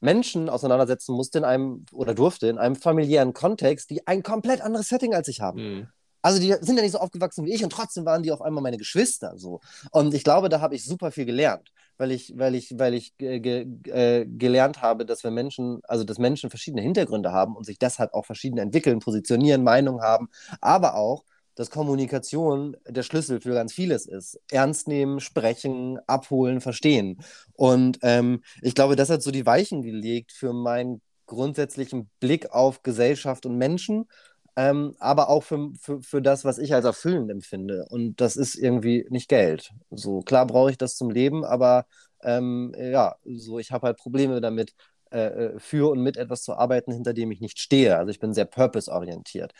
[0.00, 4.88] Menschen auseinandersetzen musste in einem oder durfte in einem familiären Kontext, die ein komplett anderes
[4.88, 5.60] Setting als ich haben.
[5.60, 5.88] Mhm.
[6.20, 8.62] Also die sind ja nicht so aufgewachsen wie ich und trotzdem waren die auf einmal
[8.62, 9.60] meine Geschwister so.
[9.92, 13.16] Und ich glaube, da habe ich super viel gelernt, weil ich, weil ich, weil ich
[13.16, 17.78] ge äh, gelernt habe, dass wir Menschen, also dass Menschen verschiedene Hintergründe haben und sich
[17.78, 20.28] deshalb auch verschieden entwickeln, positionieren, Meinungen haben,
[20.60, 21.24] aber auch,
[21.58, 24.38] dass Kommunikation der Schlüssel für ganz vieles ist.
[24.48, 27.18] Ernst nehmen, sprechen, abholen, verstehen.
[27.54, 32.84] Und ähm, ich glaube, das hat so die Weichen gelegt für meinen grundsätzlichen Blick auf
[32.84, 34.06] Gesellschaft und Menschen,
[34.54, 37.86] ähm, aber auch für, für, für das, was ich als erfüllend empfinde.
[37.90, 39.72] Und das ist irgendwie nicht Geld.
[39.90, 41.86] So klar brauche ich das zum Leben, aber
[42.22, 44.74] ähm, ja, so ich habe halt Probleme damit,
[45.10, 47.96] äh, äh, für und mit etwas zu arbeiten, hinter dem ich nicht stehe.
[47.96, 49.54] Also ich bin sehr purpose-orientiert.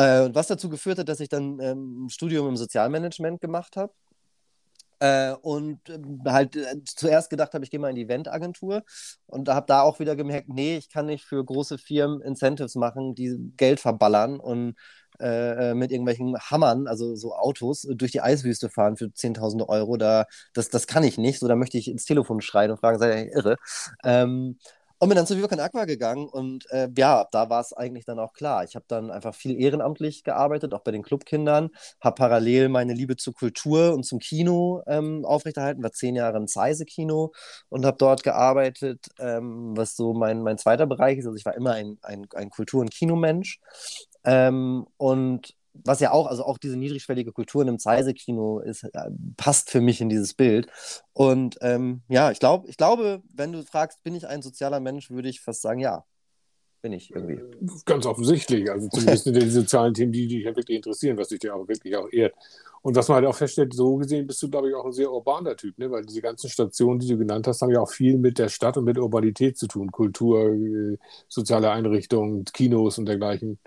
[0.00, 3.92] Äh, was dazu geführt hat, dass ich dann ähm, ein Studium im Sozialmanagement gemacht habe.
[4.98, 8.82] Äh, und äh, halt äh, zuerst gedacht habe, ich gehe mal in die Eventagentur
[9.26, 13.14] und habe da auch wieder gemerkt, nee, ich kann nicht für große Firmen Incentives machen,
[13.14, 14.74] die Geld verballern und
[15.20, 19.98] äh, äh, mit irgendwelchen Hammern, also so Autos, durch die Eiswüste fahren für Zehntausende Euro.
[19.98, 20.24] Da,
[20.54, 21.40] das, das kann ich nicht.
[21.40, 23.56] So, da möchte ich ins Telefon schreien und fragen, seid ihr irre?
[24.02, 24.58] Ähm,
[25.00, 28.18] und bin dann zu Viva Aqua gegangen und äh, ja, da war es eigentlich dann
[28.18, 28.64] auch klar.
[28.64, 31.70] Ich habe dann einfach viel ehrenamtlich gearbeitet, auch bei den Clubkindern,
[32.02, 36.46] habe parallel meine Liebe zur Kultur und zum Kino ähm, aufrechterhalten, war zehn Jahre im
[36.46, 37.32] Zeise-Kino
[37.70, 41.26] und habe dort gearbeitet, ähm, was so mein, mein zweiter Bereich ist.
[41.26, 43.58] Also ich war immer ein, ein, ein Kultur- und Kinomensch.
[44.24, 49.10] Ähm, und was ja auch, also auch diese niedrigschwellige Kultur in einem Zeise-Kino ist, äh,
[49.36, 50.68] passt für mich in dieses Bild.
[51.12, 55.10] Und ähm, ja, ich glaube, ich glaube, wenn du fragst, bin ich ein sozialer Mensch,
[55.10, 56.04] würde ich fast sagen, ja.
[56.82, 57.38] Bin ich irgendwie.
[57.84, 58.70] Ganz offensichtlich.
[58.70, 61.68] Also zumindest in den sozialen Themen, die dich ja wirklich interessieren, was dich ja auch
[61.68, 62.34] wirklich auch ehrt.
[62.82, 65.12] Und was man halt auch feststellt, so gesehen bist du, glaube ich, auch ein sehr
[65.12, 65.90] urbaner Typ, ne?
[65.90, 68.78] weil diese ganzen Stationen, die du genannt hast, haben ja auch viel mit der Stadt
[68.78, 69.92] und mit Urbanität zu tun.
[69.92, 70.96] Kultur, äh,
[71.28, 73.58] soziale Einrichtungen, Kinos und dergleichen.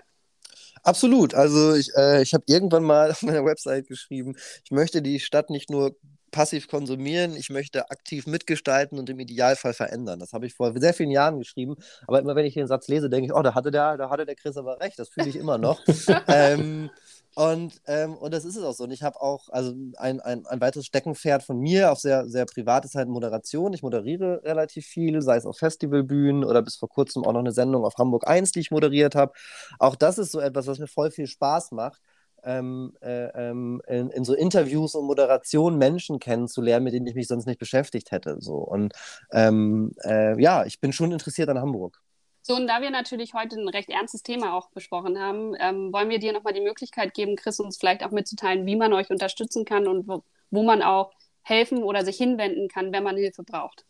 [0.84, 1.34] Absolut.
[1.34, 5.50] Also ich, äh, ich habe irgendwann mal auf meiner Website geschrieben, ich möchte die Stadt
[5.50, 5.96] nicht nur
[6.30, 10.18] passiv konsumieren, ich möchte aktiv mitgestalten und im Idealfall verändern.
[10.18, 11.76] Das habe ich vor sehr vielen Jahren geschrieben,
[12.08, 14.26] aber immer wenn ich den Satz lese, denke ich, oh, da hatte der, da hatte
[14.26, 15.80] der Chris aber recht, das fühle ich immer noch.
[16.28, 16.90] ähm,
[17.36, 18.84] und, ähm, und das ist es auch so.
[18.84, 22.46] Und ich habe auch, also ein, ein, ein weiteres Steckenpferd von mir, auch sehr, sehr
[22.46, 23.72] privat, ist halt Moderation.
[23.72, 27.52] Ich moderiere relativ viel, sei es auf Festivalbühnen oder bis vor kurzem auch noch eine
[27.52, 29.32] Sendung auf Hamburg 1, die ich moderiert habe.
[29.80, 32.00] Auch das ist so etwas, was mir voll viel Spaß macht.
[32.44, 37.26] Ähm, äh, ähm, in, in, so Interviews und Moderation Menschen kennenzulernen, mit denen ich mich
[37.26, 38.36] sonst nicht beschäftigt hätte.
[38.40, 38.56] So.
[38.56, 38.92] Und
[39.32, 42.00] ähm, äh, ja, ich bin schon interessiert an Hamburg.
[42.46, 46.10] So, und da wir natürlich heute ein recht ernstes Thema auch besprochen haben, ähm, wollen
[46.10, 49.64] wir dir nochmal die Möglichkeit geben, Chris, uns vielleicht auch mitzuteilen, wie man euch unterstützen
[49.64, 53.86] kann und wo, wo man auch helfen oder sich hinwenden kann, wenn man Hilfe braucht.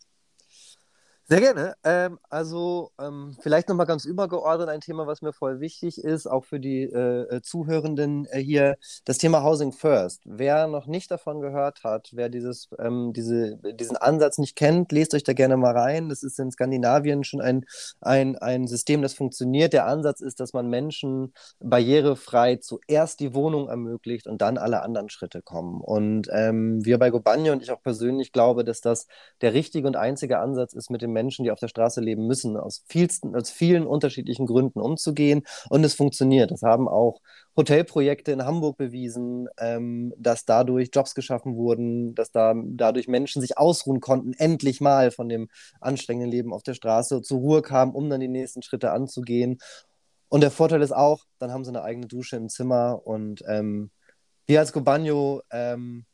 [1.27, 1.73] Sehr gerne.
[1.83, 6.45] Ähm, also ähm, vielleicht nochmal ganz übergeordnet ein Thema, was mir voll wichtig ist, auch
[6.45, 10.21] für die äh, äh, Zuhörenden äh, hier, das Thema Housing First.
[10.25, 15.15] Wer noch nicht davon gehört hat, wer dieses, ähm, diese, diesen Ansatz nicht kennt, lest
[15.15, 16.09] euch da gerne mal rein.
[16.09, 17.65] Das ist in Skandinavien schon ein,
[18.01, 19.73] ein, ein System, das funktioniert.
[19.73, 25.09] Der Ansatz ist, dass man Menschen barrierefrei zuerst die Wohnung ermöglicht und dann alle anderen
[25.09, 25.81] Schritte kommen.
[25.81, 29.07] Und ähm, wir bei Gobanje und ich auch persönlich glaube, dass das
[29.41, 32.57] der richtige und einzige Ansatz ist, mit dem Menschen, die auf der Straße leben müssen,
[32.57, 35.43] aus, vielsten, aus vielen unterschiedlichen Gründen umzugehen.
[35.69, 36.51] Und es funktioniert.
[36.51, 37.21] Das haben auch
[37.57, 43.57] Hotelprojekte in Hamburg bewiesen, ähm, dass dadurch Jobs geschaffen wurden, dass da dadurch Menschen sich
[43.57, 45.47] ausruhen konnten, endlich mal von dem
[45.81, 49.57] anstrengenden Leben auf der Straße zur Ruhe kamen, um dann die nächsten Schritte anzugehen.
[50.29, 53.89] Und der Vorteil ist auch, dann haben sie eine eigene Dusche im Zimmer und ähm,
[54.47, 56.05] wir als Gobagno, ähm,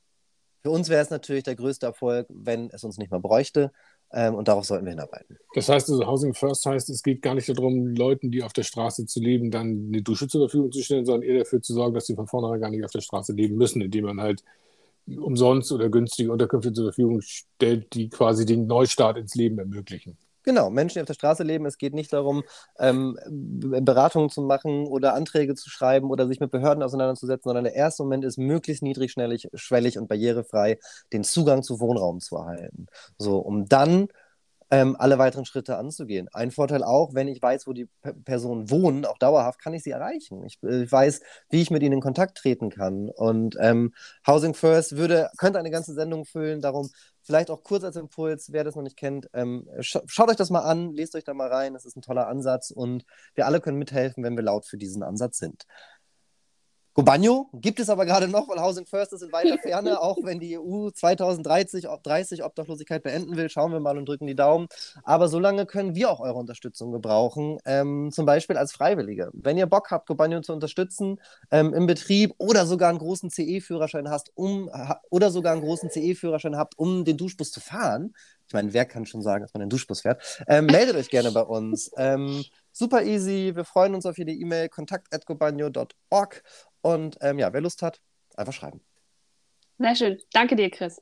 [0.64, 3.72] für uns wäre es natürlich der größte Erfolg, wenn es uns nicht mehr bräuchte.
[4.14, 5.38] Ähm, und darauf sollten wir hinarbeiten.
[5.54, 8.64] Das heißt, also Housing First heißt, es geht gar nicht darum, Leuten, die auf der
[8.64, 11.94] Straße zu leben, dann eine Dusche zur Verfügung zu stellen, sondern eher dafür zu sorgen,
[11.94, 14.44] dass sie von vornherein gar nicht auf der Straße leben müssen, indem man halt
[15.08, 20.18] umsonst oder günstige Unterkünfte zur Verfügung stellt, die quasi den Neustart ins Leben ermöglichen.
[20.44, 21.66] Genau, Menschen, die auf der Straße leben.
[21.66, 22.44] Es geht nicht darum,
[22.80, 27.76] ähm, Beratungen zu machen oder Anträge zu schreiben oder sich mit Behörden auseinanderzusetzen, sondern der
[27.76, 30.80] erste Moment ist, möglichst niedrigschwellig schwellig und barrierefrei
[31.14, 32.88] den Zugang zu Wohnraum zu erhalten.
[33.18, 34.08] So, um dann
[34.72, 36.30] ähm, alle weiteren Schritte anzugehen.
[36.32, 39.84] Ein Vorteil auch, wenn ich weiß, wo die P Personen wohnen, auch dauerhaft, kann ich
[39.84, 40.44] sie erreichen.
[40.46, 43.10] Ich, äh, ich, weiß, wie ich mit ihnen in Kontakt treten kann.
[43.10, 43.94] Und ähm,
[44.26, 46.62] Housing First würde, könnte eine ganze Sendung füllen.
[46.62, 46.90] Darum
[47.22, 50.50] vielleicht auch kurz als Impuls, wer das noch nicht kennt, ähm, sch schaut euch das
[50.50, 51.74] mal an, lest euch da mal rein.
[51.74, 53.04] Das ist ein toller Ansatz und
[53.36, 55.66] wir alle können mithelfen, wenn wir laut für diesen Ansatz sind.
[56.94, 60.40] Gobagno gibt es aber gerade noch, weil Housing First ist in weiter Ferne, auch wenn
[60.40, 63.50] die EU 2030 30 Obdachlosigkeit beenden will.
[63.50, 64.68] Schauen wir mal und drücken die Daumen.
[65.04, 69.30] Aber solange können wir auch eure Unterstützung gebrauchen, ähm, zum Beispiel als Freiwillige.
[69.34, 74.10] Wenn ihr Bock habt, Gobagno zu unterstützen ähm, im Betrieb oder sogar einen großen CE-Führerschein
[74.10, 74.70] hast, um
[75.10, 78.14] oder sogar einen großen CE-Führerschein habt, um den Duschbus zu fahren.
[78.48, 80.44] Ich meine, wer kann schon sagen, dass man einen Duschbus fährt?
[80.46, 81.90] Ähm, meldet euch gerne bei uns.
[82.72, 83.52] Super easy.
[83.56, 86.44] Wir freuen uns auf jede E-Mail kontakt@gobagno.org
[86.82, 88.00] und ähm, ja, wer Lust hat,
[88.36, 88.82] einfach schreiben.
[89.78, 90.22] Sehr schön.
[90.34, 91.02] Danke dir, Chris.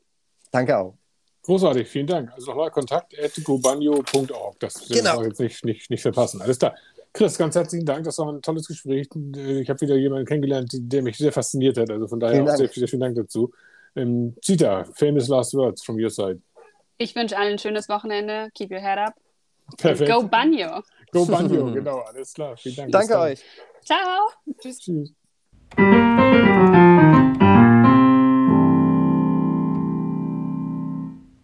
[0.51, 0.97] Danke auch.
[1.43, 2.31] Großartig, vielen Dank.
[2.33, 4.59] Also nochmal kontakt.gobanio.org.
[4.59, 5.23] Das genau.
[5.23, 6.41] jetzt nicht, nicht, nicht verpassen.
[6.41, 6.75] Alles klar.
[7.13, 8.03] Chris, ganz herzlichen Dank.
[8.03, 9.07] Das war ein tolles Gespräch.
[9.11, 11.89] Ich habe wieder jemanden kennengelernt, der mich sehr fasziniert hat.
[11.89, 13.51] Also von daher vielen auch sehr, sehr vielen Dank dazu.
[13.95, 16.39] Ähm, Zita, famous last words from your side.
[16.97, 18.49] Ich wünsche allen ein schönes Wochenende.
[18.53, 19.15] Keep your head up.
[19.77, 20.11] Perfekt.
[20.11, 20.83] Go Banjo.
[21.11, 22.57] Go Banjo, genau, alles klar.
[22.57, 22.91] Vielen Dank.
[22.91, 23.43] Danke euch.
[23.83, 24.29] Ciao.
[24.59, 24.79] Tschüss.
[24.79, 25.13] Tschüss.